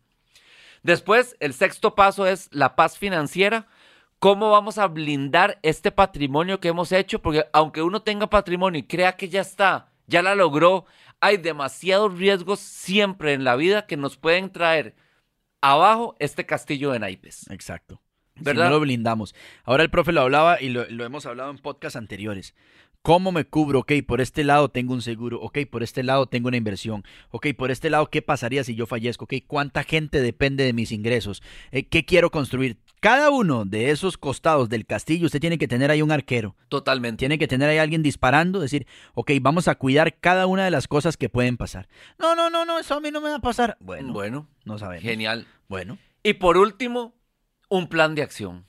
Después, 0.82 1.36
el 1.40 1.52
sexto 1.54 1.94
paso 1.94 2.26
es 2.26 2.48
la 2.52 2.76
paz 2.76 2.98
financiera. 2.98 3.66
¿Cómo 4.18 4.50
vamos 4.50 4.78
a 4.78 4.86
blindar 4.86 5.58
este 5.62 5.90
patrimonio 5.90 6.60
que 6.60 6.68
hemos 6.68 6.92
hecho? 6.92 7.22
Porque 7.22 7.46
aunque 7.52 7.82
uno 7.82 8.02
tenga 8.02 8.28
patrimonio 8.28 8.78
y 8.78 8.82
crea 8.84 9.16
que 9.16 9.28
ya 9.28 9.40
está, 9.40 9.88
ya 10.06 10.22
la 10.22 10.34
logró, 10.34 10.84
hay 11.20 11.36
demasiados 11.36 12.18
riesgos 12.18 12.60
siempre 12.60 13.32
en 13.32 13.44
la 13.44 13.56
vida 13.56 13.86
que 13.86 13.96
nos 13.96 14.16
pueden 14.16 14.50
traer 14.50 14.94
abajo 15.60 16.16
este 16.18 16.46
castillo 16.46 16.90
de 16.92 16.98
naipes. 16.98 17.50
Exacto. 17.50 18.00
Si 18.36 18.44
¿Verdad? 18.44 18.66
no 18.66 18.70
lo 18.70 18.80
blindamos. 18.80 19.34
Ahora 19.64 19.82
el 19.82 19.90
profe 19.90 20.12
lo 20.12 20.22
hablaba 20.22 20.60
y 20.60 20.70
lo, 20.70 20.88
lo 20.88 21.04
hemos 21.04 21.26
hablado 21.26 21.50
en 21.50 21.58
podcasts 21.58 21.96
anteriores. 21.96 22.54
¿Cómo 23.02 23.32
me 23.32 23.46
cubro? 23.46 23.78
Ok, 23.80 23.92
por 24.06 24.20
este 24.20 24.44
lado 24.44 24.68
tengo 24.68 24.92
un 24.92 25.00
seguro. 25.00 25.40
Ok, 25.40 25.58
por 25.70 25.82
este 25.82 26.02
lado 26.02 26.26
tengo 26.26 26.48
una 26.48 26.58
inversión. 26.58 27.02
Ok, 27.30 27.46
por 27.56 27.70
este 27.70 27.88
lado, 27.88 28.10
¿qué 28.10 28.20
pasaría 28.20 28.62
si 28.62 28.74
yo 28.74 28.84
fallezco? 28.86 29.24
Ok, 29.24 29.34
¿cuánta 29.46 29.84
gente 29.84 30.20
depende 30.20 30.64
de 30.64 30.74
mis 30.74 30.92
ingresos? 30.92 31.42
Eh, 31.72 31.84
¿Qué 31.84 32.04
quiero 32.04 32.30
construir? 32.30 32.76
Cada 33.00 33.30
uno 33.30 33.64
de 33.64 33.90
esos 33.90 34.18
costados 34.18 34.68
del 34.68 34.84
castillo, 34.84 35.24
usted 35.24 35.40
tiene 35.40 35.56
que 35.56 35.66
tener 35.66 35.90
ahí 35.90 36.02
un 36.02 36.12
arquero. 36.12 36.54
Totalmente. 36.68 37.20
Tiene 37.20 37.38
que 37.38 37.48
tener 37.48 37.70
ahí 37.70 37.78
alguien 37.78 38.02
disparando, 38.02 38.60
decir, 38.60 38.86
ok, 39.14 39.30
vamos 39.40 39.66
a 39.68 39.76
cuidar 39.76 40.18
cada 40.20 40.46
una 40.46 40.66
de 40.66 40.70
las 40.70 40.86
cosas 40.86 41.16
que 41.16 41.30
pueden 41.30 41.56
pasar. 41.56 41.88
No, 42.18 42.34
no, 42.36 42.50
no, 42.50 42.66
no, 42.66 42.78
eso 42.78 42.96
a 42.96 43.00
mí 43.00 43.10
no 43.10 43.22
me 43.22 43.30
va 43.30 43.36
a 43.36 43.40
pasar. 43.40 43.78
Bueno, 43.80 44.12
Bueno, 44.12 44.46
no 44.66 44.76
sabemos. 44.78 45.02
genial. 45.02 45.46
Bueno, 45.68 45.96
Y 46.22 46.34
por 46.34 46.58
último, 46.58 47.14
un 47.70 47.88
plan 47.88 48.14
de 48.14 48.22
acción. 48.22 48.66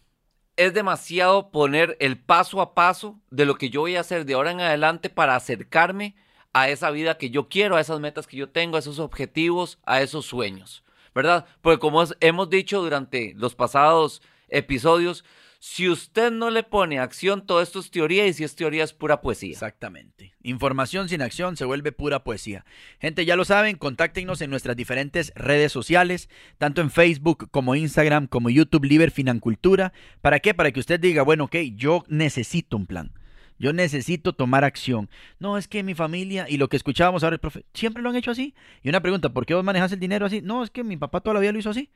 Es 0.62 0.76
demasiado 0.76 1.50
poner 1.50 1.98
el 2.00 2.20
paso 2.20 2.62
a 2.62 2.76
paso 2.76 3.20
de 3.32 3.46
lo 3.46 3.56
que 3.56 3.72
yo 3.72 3.82
voy 3.82 3.96
a 3.96 4.02
hacer 4.02 4.26
de 4.26 4.36
ahora 4.36 4.52
en 4.52 4.62
adelante 4.62 5.10
para 5.10 5.36
acercarme 5.36 6.14
a 6.54 6.70
esa 6.70 6.92
vida 6.92 7.18
que 7.18 7.32
yo 7.32 7.50
quiero, 7.50 7.78
a 7.78 7.82
esas 7.82 8.00
metas 8.00 8.28
que 8.28 8.38
yo 8.38 8.48
tengo, 8.48 8.76
a 8.76 8.80
esos 8.80 9.00
objetivos, 9.00 9.80
a 9.88 10.04
esos 10.04 10.28
sueños, 10.28 10.84
¿verdad? 11.16 11.48
Porque 11.64 11.80
como 11.80 12.04
hemos 12.20 12.52
dicho 12.52 12.80
durante 12.80 13.34
los 13.38 13.56
pasados 13.56 14.22
episodios, 14.50 15.26
si 15.64 15.88
usted 15.88 16.32
no 16.32 16.50
le 16.50 16.64
pone 16.64 16.98
acción, 16.98 17.46
todo 17.46 17.62
esto 17.62 17.80
es 17.80 17.92
teoría 17.92 18.26
y 18.26 18.34
si 18.34 18.44
es 18.44 18.56
teoría 18.56 18.84
es 18.84 18.94
pura 18.94 19.22
poesía. 19.22 19.52
Exactamente. 19.52 20.34
Información 20.42 21.08
sin 21.08 21.22
acción 21.22 21.56
se 21.56 21.66
vuelve 21.66 21.92
pura 21.92 22.24
poesía. 22.24 22.66
Gente, 23.00 23.26
ya 23.26 23.36
lo 23.36 23.46
saben, 23.46 23.78
contáctenos 23.78 24.42
en 24.42 24.50
nuestras 24.50 24.76
diferentes 24.76 25.32
redes 25.36 25.72
sociales, 25.72 26.30
tanto 26.58 26.82
en 26.82 26.90
Facebook 26.90 27.48
como 27.52 27.76
Instagram, 27.76 28.26
como 28.26 28.50
YouTube, 28.50 28.86
Liber 28.86 29.12
Financultura. 29.12 29.94
¿Para 30.22 30.40
qué? 30.40 30.56
Para 30.56 30.72
que 30.72 30.80
usted 30.80 31.00
diga, 31.00 31.22
bueno, 31.22 31.44
ok, 31.44 31.56
yo 31.76 32.06
necesito 32.08 32.76
un 32.76 32.88
plan. 32.88 33.12
Yo 33.60 33.72
necesito 33.72 34.34
tomar 34.34 34.64
acción. 34.64 35.12
No, 35.38 35.60
es 35.60 35.68
que 35.68 35.84
mi 35.84 35.94
familia, 35.94 36.48
y 36.50 36.58
lo 36.58 36.70
que 36.70 36.78
escuchábamos 36.78 37.24
ahora 37.24 37.36
el 37.36 37.40
profe, 37.40 37.66
siempre 37.76 38.02
lo 38.02 38.10
han 38.10 38.16
hecho 38.16 38.32
así. 38.32 38.56
Y 38.82 38.90
una 38.90 39.04
pregunta, 39.04 39.30
¿por 39.30 39.46
qué 39.46 39.54
vos 39.54 39.64
manejas 39.64 39.92
el 39.92 40.00
dinero 40.00 40.26
así? 40.26 40.42
No, 40.42 40.64
es 40.64 40.72
que 40.72 40.84
mi 40.84 40.98
papá 40.98 41.22
toda 41.22 41.40
la 41.40 41.52
lo 41.52 41.60
hizo 41.60 41.70
así. 41.70 41.92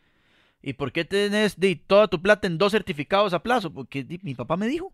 ¿Y 0.61 0.73
por 0.73 0.91
qué 0.91 1.05
tenés 1.05 1.59
di, 1.59 1.75
toda 1.75 2.07
tu 2.07 2.21
plata 2.21 2.47
en 2.47 2.57
dos 2.57 2.71
certificados 2.71 3.33
a 3.33 3.43
plazo? 3.43 3.71
Porque 3.71 4.03
di, 4.03 4.19
mi 4.23 4.33
papá 4.35 4.57
me 4.57 4.67
dijo. 4.67 4.91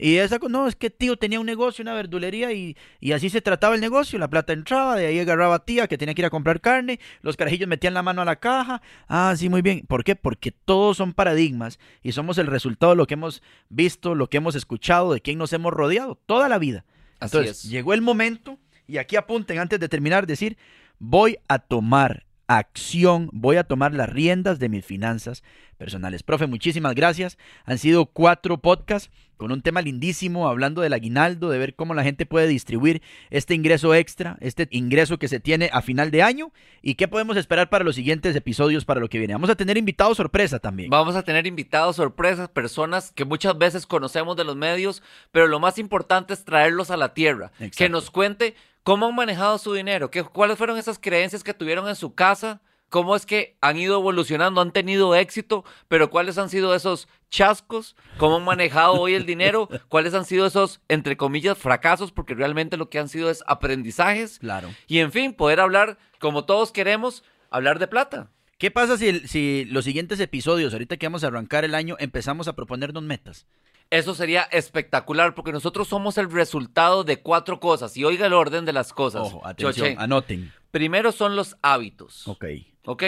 Y 0.00 0.18
esa, 0.18 0.38
no, 0.48 0.68
es 0.68 0.76
que 0.76 0.90
tío 0.90 1.16
tenía 1.16 1.40
un 1.40 1.46
negocio, 1.46 1.82
una 1.82 1.92
verdulería 1.92 2.52
y, 2.52 2.76
y 3.00 3.12
así 3.12 3.30
se 3.30 3.40
trataba 3.40 3.74
el 3.74 3.80
negocio. 3.80 4.16
La 4.18 4.28
plata 4.28 4.52
entraba, 4.52 4.94
de 4.96 5.06
ahí 5.06 5.18
agarraba 5.18 5.64
tía 5.64 5.88
que 5.88 5.98
tenía 5.98 6.14
que 6.14 6.22
ir 6.22 6.26
a 6.26 6.30
comprar 6.30 6.60
carne, 6.60 7.00
los 7.20 7.36
carajillos 7.36 7.68
metían 7.68 7.94
la 7.94 8.04
mano 8.04 8.22
a 8.22 8.24
la 8.24 8.36
caja. 8.36 8.80
Ah, 9.08 9.34
sí, 9.36 9.48
muy 9.48 9.60
bien. 9.60 9.84
¿Por 9.88 10.04
qué? 10.04 10.14
Porque 10.14 10.52
todos 10.52 10.98
son 10.98 11.14
paradigmas 11.14 11.80
y 12.02 12.12
somos 12.12 12.38
el 12.38 12.46
resultado 12.46 12.92
de 12.92 12.96
lo 12.96 13.06
que 13.08 13.14
hemos 13.14 13.42
visto, 13.70 14.14
lo 14.14 14.30
que 14.30 14.36
hemos 14.36 14.54
escuchado, 14.54 15.12
de 15.12 15.20
quién 15.20 15.36
nos 15.36 15.52
hemos 15.52 15.72
rodeado 15.72 16.14
toda 16.26 16.48
la 16.48 16.58
vida. 16.58 16.84
Así 17.18 17.36
Entonces, 17.36 17.64
es. 17.64 17.70
llegó 17.70 17.92
el 17.92 18.00
momento, 18.00 18.56
y 18.86 18.98
aquí 18.98 19.16
apunten 19.16 19.58
antes 19.58 19.80
de 19.80 19.88
terminar, 19.88 20.28
decir, 20.28 20.56
voy 21.00 21.38
a 21.48 21.58
tomar 21.58 22.24
acción, 22.48 23.28
voy 23.32 23.56
a 23.56 23.64
tomar 23.64 23.94
las 23.94 24.08
riendas 24.08 24.58
de 24.58 24.68
mis 24.68 24.84
finanzas 24.84 25.44
personales. 25.76 26.22
Profe, 26.22 26.46
muchísimas 26.46 26.94
gracias. 26.94 27.38
Han 27.64 27.78
sido 27.78 28.06
cuatro 28.06 28.58
podcasts 28.58 29.10
con 29.36 29.52
un 29.52 29.62
tema 29.62 29.80
lindísimo, 29.80 30.48
hablando 30.48 30.82
del 30.82 30.92
aguinaldo, 30.92 31.48
de 31.48 31.58
ver 31.58 31.76
cómo 31.76 31.94
la 31.94 32.02
gente 32.02 32.26
puede 32.26 32.48
distribuir 32.48 33.02
este 33.30 33.54
ingreso 33.54 33.94
extra, 33.94 34.36
este 34.40 34.66
ingreso 34.72 35.18
que 35.18 35.28
se 35.28 35.38
tiene 35.38 35.70
a 35.72 35.80
final 35.80 36.10
de 36.10 36.24
año, 36.24 36.50
y 36.82 36.96
qué 36.96 37.06
podemos 37.06 37.36
esperar 37.36 37.70
para 37.70 37.84
los 37.84 37.94
siguientes 37.94 38.34
episodios, 38.34 38.84
para 38.84 38.98
lo 38.98 39.08
que 39.08 39.18
viene. 39.18 39.34
Vamos 39.34 39.48
a 39.48 39.54
tener 39.54 39.78
invitados 39.78 40.16
sorpresa 40.16 40.58
también. 40.58 40.90
Vamos 40.90 41.14
a 41.14 41.22
tener 41.22 41.46
invitados, 41.46 41.96
sorpresas, 41.96 42.48
personas 42.48 43.12
que 43.12 43.24
muchas 43.24 43.56
veces 43.56 43.86
conocemos 43.86 44.36
de 44.36 44.42
los 44.42 44.56
medios, 44.56 45.04
pero 45.30 45.46
lo 45.46 45.60
más 45.60 45.78
importante 45.78 46.34
es 46.34 46.44
traerlos 46.44 46.90
a 46.90 46.96
la 46.96 47.14
tierra. 47.14 47.52
Exacto. 47.60 47.76
Que 47.78 47.88
nos 47.88 48.10
cuente 48.10 48.56
cómo 48.88 49.04
han 49.04 49.14
manejado 49.14 49.58
su 49.58 49.74
dinero, 49.74 50.10
qué, 50.10 50.24
cuáles 50.24 50.56
fueron 50.56 50.78
esas 50.78 50.98
creencias 50.98 51.44
que 51.44 51.52
tuvieron 51.52 51.86
en 51.90 51.94
su 51.94 52.14
casa, 52.14 52.62
cómo 52.88 53.14
es 53.14 53.26
que 53.26 53.58
han 53.60 53.76
ido 53.76 53.98
evolucionando, 53.98 54.62
han 54.62 54.72
tenido 54.72 55.14
éxito, 55.14 55.62
pero 55.88 56.08
cuáles 56.08 56.38
han 56.38 56.48
sido 56.48 56.74
esos 56.74 57.06
chascos, 57.28 57.96
cómo 58.16 58.36
han 58.36 58.46
manejado 58.46 58.94
hoy 58.94 59.12
el 59.12 59.26
dinero, 59.26 59.68
cuáles 59.90 60.14
han 60.14 60.24
sido 60.24 60.46
esos, 60.46 60.80
entre 60.88 61.18
comillas, 61.18 61.58
fracasos, 61.58 62.12
porque 62.12 62.34
realmente 62.34 62.78
lo 62.78 62.88
que 62.88 62.98
han 62.98 63.10
sido 63.10 63.28
es 63.28 63.44
aprendizajes. 63.46 64.38
Claro. 64.38 64.70
Y 64.86 65.00
en 65.00 65.12
fin, 65.12 65.34
poder 65.34 65.60
hablar, 65.60 65.98
como 66.18 66.46
todos 66.46 66.72
queremos, 66.72 67.24
hablar 67.50 67.80
de 67.80 67.88
plata. 67.88 68.30
¿Qué 68.56 68.70
pasa 68.70 68.96
si, 68.96 69.20
si 69.28 69.66
los 69.66 69.84
siguientes 69.84 70.18
episodios, 70.18 70.72
ahorita 70.72 70.96
que 70.96 71.04
vamos 71.04 71.24
a 71.24 71.26
arrancar 71.26 71.66
el 71.66 71.74
año, 71.74 71.96
empezamos 71.98 72.48
a 72.48 72.56
proponernos 72.56 73.02
metas? 73.02 73.46
Eso 73.90 74.14
sería 74.14 74.42
espectacular 74.42 75.34
porque 75.34 75.52
nosotros 75.52 75.88
somos 75.88 76.18
el 76.18 76.30
resultado 76.30 77.04
de 77.04 77.20
cuatro 77.22 77.58
cosas. 77.58 77.96
Y 77.96 78.04
oiga 78.04 78.26
el 78.26 78.34
orden 78.34 78.64
de 78.64 78.72
las 78.72 78.92
cosas. 78.92 79.22
Ojo, 79.22 79.46
atención, 79.46 79.72
Choche. 79.88 79.96
anoten. 79.98 80.52
Primero 80.70 81.12
son 81.12 81.36
los 81.36 81.56
hábitos. 81.62 82.28
Ok, 82.28 82.44
¿Ok? 82.84 83.02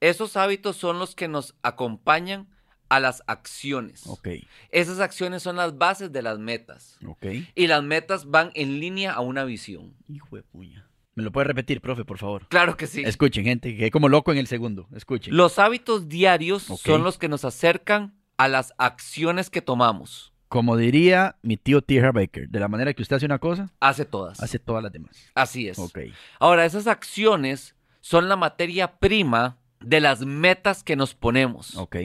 Esos 0.00 0.36
hábitos 0.36 0.76
son 0.76 0.98
los 0.98 1.14
que 1.14 1.28
nos 1.28 1.54
acompañan 1.62 2.48
a 2.88 3.00
las 3.00 3.22
acciones. 3.26 4.06
ok, 4.06 4.28
Esas 4.70 4.98
acciones 5.00 5.42
son 5.42 5.56
las 5.56 5.76
bases 5.78 6.10
de 6.12 6.22
las 6.22 6.38
metas. 6.38 6.96
ok. 7.06 7.26
Y 7.54 7.66
las 7.66 7.82
metas 7.82 8.26
van 8.30 8.50
en 8.54 8.80
línea 8.80 9.12
a 9.12 9.20
una 9.20 9.44
visión. 9.44 9.94
Hijo 10.08 10.36
de 10.36 10.42
puña. 10.42 10.88
¿Me 11.16 11.22
lo 11.24 11.32
puede 11.32 11.48
repetir, 11.48 11.80
profe, 11.80 12.04
por 12.04 12.18
favor? 12.18 12.46
Claro 12.48 12.76
que 12.76 12.86
sí. 12.86 13.02
Escuchen, 13.02 13.44
gente, 13.44 13.76
que 13.76 13.90
como 13.90 14.08
loco 14.08 14.32
en 14.32 14.38
el 14.38 14.46
segundo. 14.46 14.88
Escuchen. 14.94 15.36
Los 15.36 15.58
hábitos 15.58 16.08
diarios 16.08 16.62
son 16.62 17.02
los 17.02 17.18
que 17.18 17.28
nos 17.28 17.44
acercan 17.44 18.14
a 18.40 18.48
las 18.48 18.72
acciones 18.78 19.50
que 19.50 19.60
tomamos. 19.60 20.32
Como 20.48 20.76
diría 20.78 21.36
mi 21.42 21.56
tío 21.58 21.82
T. 21.82 22.00
Baker, 22.00 22.48
de 22.48 22.58
la 22.58 22.68
manera 22.68 22.94
que 22.94 23.02
usted 23.02 23.16
hace 23.16 23.26
una 23.26 23.38
cosa, 23.38 23.70
Hace 23.80 24.04
todas. 24.06 24.42
hace 24.42 24.58
todas 24.58 24.82
las 24.82 24.90
demás. 24.92 25.14
Así 25.34 25.68
es. 25.68 25.78
Ok. 25.78 25.98
Ahora, 26.38 26.64
esas 26.64 26.86
acciones 26.86 27.76
son 28.00 28.30
la 28.30 28.36
materia 28.36 28.98
prima 28.98 29.58
de 29.80 30.00
las 30.00 30.22
metas 30.24 30.82
que 30.82 30.96
nos 30.96 31.14
ponemos. 31.14 31.76
Ok. 31.76 31.96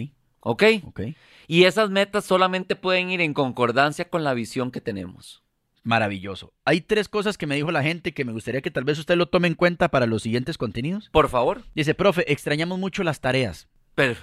¿Ok? 0.41 0.63
Ok. 0.83 1.01
Y 1.47 1.63
esas 1.63 1.89
metas 1.89 2.25
solamente 2.25 2.75
pueden 2.75 3.09
ir 3.11 3.21
en 3.21 3.33
concordancia 3.33 4.09
con 4.09 4.23
la 4.25 4.33
visión 4.33 4.71
que 4.71 4.81
tenemos. 4.81 5.41
Maravilloso. 5.83 6.51
Hay 6.65 6.81
tres 6.81 7.07
cosas 7.07 7.37
que 7.37 7.47
me 7.47 7.55
dijo 7.55 7.71
la 7.71 7.81
gente 7.83 8.13
que 8.13 8.25
me 8.25 8.31
gustaría 8.33 8.61
que 8.61 8.71
tal 8.71 8.83
vez 8.83 8.99
usted 8.99 9.15
lo 9.15 9.27
tome 9.27 9.47
en 9.47 9.53
cuenta 9.55 9.89
para 9.89 10.05
los 10.05 10.23
siguientes 10.23 10.57
contenidos. 10.57 11.09
Por 11.11 11.29
favor. 11.29 11.61
Dice, 11.75 11.93
profe, 11.95 12.29
extrañamos 12.31 12.77
mucho 12.77 13.03
las 13.03 13.21
tareas. 13.21 13.67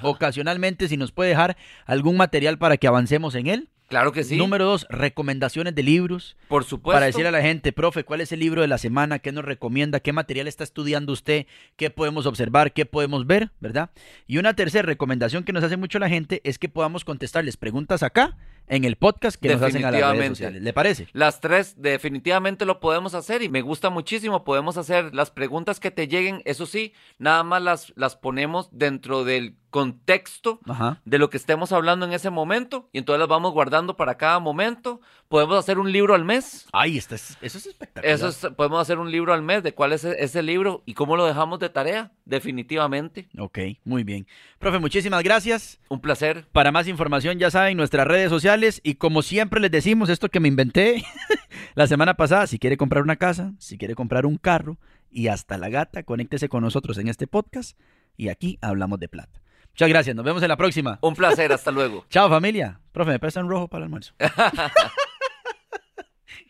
Ocasionalmente, 0.02 0.88
si 0.88 0.96
nos 0.96 1.12
puede 1.12 1.30
dejar 1.30 1.56
algún 1.86 2.16
material 2.16 2.58
para 2.58 2.76
que 2.76 2.86
avancemos 2.86 3.34
en 3.34 3.46
él. 3.46 3.68
claro 3.88 4.12
que 4.12 4.24
sí. 4.24 4.36
Número 4.36 4.64
dos, 4.64 4.86
recomendaciones 4.88 5.74
de 5.74 5.82
libros. 5.82 6.36
por 6.48 6.64
supuesto. 6.64 6.96
Para 6.96 7.06
decirle 7.06 7.28
a 7.28 7.32
la 7.32 7.42
gente, 7.42 7.72
profe, 7.72 8.04
¿cuál 8.04 8.20
es 8.20 8.32
el 8.32 8.40
libro 8.40 8.62
de 8.62 8.68
la 8.68 8.78
semana? 8.78 9.18
¿Qué 9.18 9.32
nos 9.32 9.44
recomienda? 9.44 10.00
¿Qué 10.00 10.12
material 10.12 10.48
está 10.48 10.64
estudiando 10.64 11.12
usted? 11.12 11.46
¿Qué 11.76 11.90
podemos 11.90 12.26
observar? 12.26 12.72
¿Qué 12.72 12.86
podemos 12.86 13.26
ver? 13.26 13.50
¿Verdad? 13.60 13.90
Y 14.26 14.38
una 14.38 14.54
tercera 14.54 14.86
recomendación 14.86 15.44
que 15.44 15.52
nos 15.52 15.64
hace 15.64 15.76
mucho 15.76 15.98
la 15.98 16.08
gente 16.08 16.40
es 16.44 16.58
que 16.58 16.68
podamos 16.68 17.04
contestarles 17.04 17.56
preguntas 17.56 18.02
acá 18.02 18.36
en 18.68 18.84
el 18.84 18.96
podcast 18.96 19.40
que 19.40 19.48
nos 19.52 19.62
hacen 19.62 19.84
a 19.84 19.90
las 19.90 20.00
redes 20.16 20.28
sociales. 20.28 20.62
¿Le 20.62 20.72
parece? 20.72 21.08
Las 21.12 21.40
tres 21.40 21.74
definitivamente 21.80 22.64
lo 22.64 22.80
podemos 22.80 23.14
hacer 23.14 23.42
y 23.42 23.48
me 23.48 23.60
gusta 23.62 23.90
muchísimo. 23.90 24.44
Podemos 24.44 24.76
hacer 24.76 25.14
las 25.14 25.30
preguntas 25.30 25.80
que 25.80 25.90
te 25.90 26.08
lleguen, 26.08 26.42
eso 26.44 26.66
sí, 26.66 26.92
nada 27.18 27.42
más 27.42 27.62
las, 27.62 27.92
las 27.96 28.16
ponemos 28.16 28.68
dentro 28.72 29.24
del 29.24 29.56
contexto 29.70 30.60
Ajá. 30.68 31.00
de 31.06 31.18
lo 31.18 31.30
que 31.30 31.38
estemos 31.38 31.72
hablando 31.72 32.04
en 32.04 32.12
ese 32.12 32.28
momento 32.28 32.90
y 32.92 32.98
entonces 32.98 33.20
las 33.20 33.28
vamos 33.28 33.52
guardando 33.52 33.96
para 33.96 34.16
cada 34.18 34.38
momento. 34.38 35.00
Podemos 35.28 35.58
hacer 35.58 35.78
un 35.78 35.90
libro 35.90 36.14
al 36.14 36.26
mes. 36.26 36.66
Ay, 36.72 36.98
esto 36.98 37.14
es- 37.14 37.38
eso 37.40 37.56
es 37.56 37.66
espectacular. 37.66 38.14
Eso 38.14 38.28
es- 38.28 38.46
podemos 38.54 38.80
hacer 38.82 38.98
un 38.98 39.10
libro 39.10 39.32
al 39.32 39.40
mes 39.40 39.62
de 39.62 39.72
cuál 39.72 39.92
es 39.94 40.04
e- 40.04 40.16
ese 40.22 40.42
libro 40.42 40.82
y 40.84 40.92
cómo 40.92 41.16
lo 41.16 41.24
dejamos 41.24 41.58
de 41.58 41.70
tarea. 41.70 42.12
Definitivamente. 42.26 43.28
Ok, 43.38 43.58
muy 43.84 44.04
bien. 44.04 44.26
Profe, 44.58 44.78
muchísimas 44.78 45.22
gracias. 45.22 45.80
Un 45.88 46.00
placer. 46.00 46.46
Para 46.52 46.70
más 46.70 46.86
información, 46.86 47.38
ya 47.38 47.50
saben, 47.50 47.76
nuestras 47.78 48.06
redes 48.06 48.28
sociales. 48.28 48.51
Y 48.82 48.96
como 48.96 49.22
siempre 49.22 49.60
les 49.60 49.70
decimos, 49.70 50.10
esto 50.10 50.28
que 50.28 50.38
me 50.38 50.48
inventé 50.48 51.02
la 51.74 51.86
semana 51.86 52.14
pasada, 52.14 52.46
si 52.46 52.58
quiere 52.58 52.76
comprar 52.76 53.02
una 53.02 53.16
casa, 53.16 53.54
si 53.58 53.78
quiere 53.78 53.94
comprar 53.94 54.26
un 54.26 54.36
carro 54.36 54.78
y 55.10 55.28
hasta 55.28 55.56
la 55.56 55.70
gata, 55.70 56.02
conéctese 56.02 56.50
con 56.50 56.62
nosotros 56.62 56.98
en 56.98 57.08
este 57.08 57.26
podcast 57.26 57.78
y 58.14 58.28
aquí 58.28 58.58
hablamos 58.60 59.00
de 59.00 59.08
plata. 59.08 59.40
Muchas 59.70 59.88
gracias, 59.88 60.14
nos 60.14 60.24
vemos 60.24 60.42
en 60.42 60.50
la 60.50 60.58
próxima. 60.58 60.98
Un 61.00 61.14
placer. 61.14 61.50
Hasta 61.50 61.70
luego. 61.70 62.04
Chao 62.10 62.28
familia. 62.28 62.78
Profe, 62.92 63.12
¿me 63.12 63.18
prestan 63.18 63.48
rojo 63.48 63.68
para 63.68 63.78
el 63.78 63.84
almuerzo? 63.84 64.12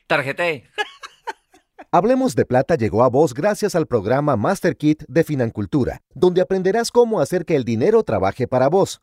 Tarjeté. 0.09 0.65
Hablemos 1.93 2.35
de 2.35 2.47
Plata 2.47 2.75
llegó 2.75 3.05
a 3.05 3.09
vos 3.09 3.33
gracias 3.33 3.77
al 3.77 3.87
programa 3.87 4.37
Master 4.37 4.77
Kit 4.77 5.05
de 5.07 5.23
Financultura, 5.23 6.01
donde 6.15 6.41
aprenderás 6.41 6.91
cómo 6.91 7.21
hacer 7.21 7.45
que 7.45 7.55
el 7.55 7.65
dinero 7.65 8.03
trabaje 8.03 8.49
para 8.49 8.69
vos. 8.69 9.03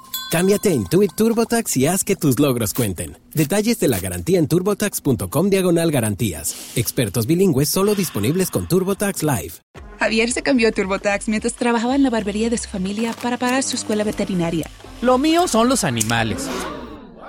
Cámbiate 0.31 0.69
a 0.69 0.71
Intuit 0.71 1.13
TurboTax 1.13 1.75
y 1.75 1.87
haz 1.87 2.05
que 2.05 2.15
tus 2.15 2.39
logros 2.39 2.73
cuenten. 2.73 3.17
Detalles 3.33 3.81
de 3.81 3.89
la 3.89 3.99
garantía 3.99 4.39
en 4.39 4.47
turbotax.com 4.47 5.49
diagonal 5.49 5.91
garantías. 5.91 6.71
Expertos 6.77 7.27
bilingües 7.27 7.67
solo 7.67 7.95
disponibles 7.95 8.49
con 8.49 8.65
TurboTax 8.65 9.23
Live. 9.23 9.55
Javier 9.99 10.31
se 10.31 10.41
cambió 10.41 10.69
a 10.69 10.71
TurboTax 10.71 11.27
mientras 11.27 11.55
trabajaba 11.55 11.97
en 11.97 12.03
la 12.03 12.09
barbería 12.09 12.49
de 12.49 12.57
su 12.57 12.69
familia 12.69 13.13
para 13.21 13.35
pagar 13.35 13.61
su 13.63 13.75
escuela 13.75 14.05
veterinaria. 14.05 14.67
Lo 15.01 15.17
mío 15.17 15.49
son 15.49 15.67
los 15.67 15.83
animales. 15.83 16.47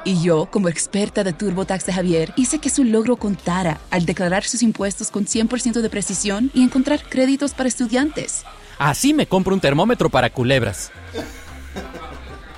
Y 0.05 0.23
yo, 0.23 0.47
como 0.49 0.69
experta 0.69 1.25
de 1.25 1.33
TurboTax 1.33 1.87
de 1.87 1.93
Javier, 1.95 2.33
hice 2.37 2.61
que 2.61 2.71
su 2.71 2.85
logro 2.85 3.17
contara 3.17 3.81
al 3.91 4.07
declarar 4.07 4.45
sus 4.45 4.63
impuestos 4.63 5.11
con 5.11 5.25
100% 5.25 5.81
de 5.81 5.91
precisión 5.91 6.53
y 6.55 6.63
encontrar 6.63 7.03
créditos 7.03 7.53
para 7.53 7.69
estudiantes. 7.69 8.45
Así 8.79 9.13
me 9.13 9.27
compro 9.27 9.55
un 9.55 9.61
termómetro 9.61 10.09
para 10.09 10.31
culebras. 10.31 10.93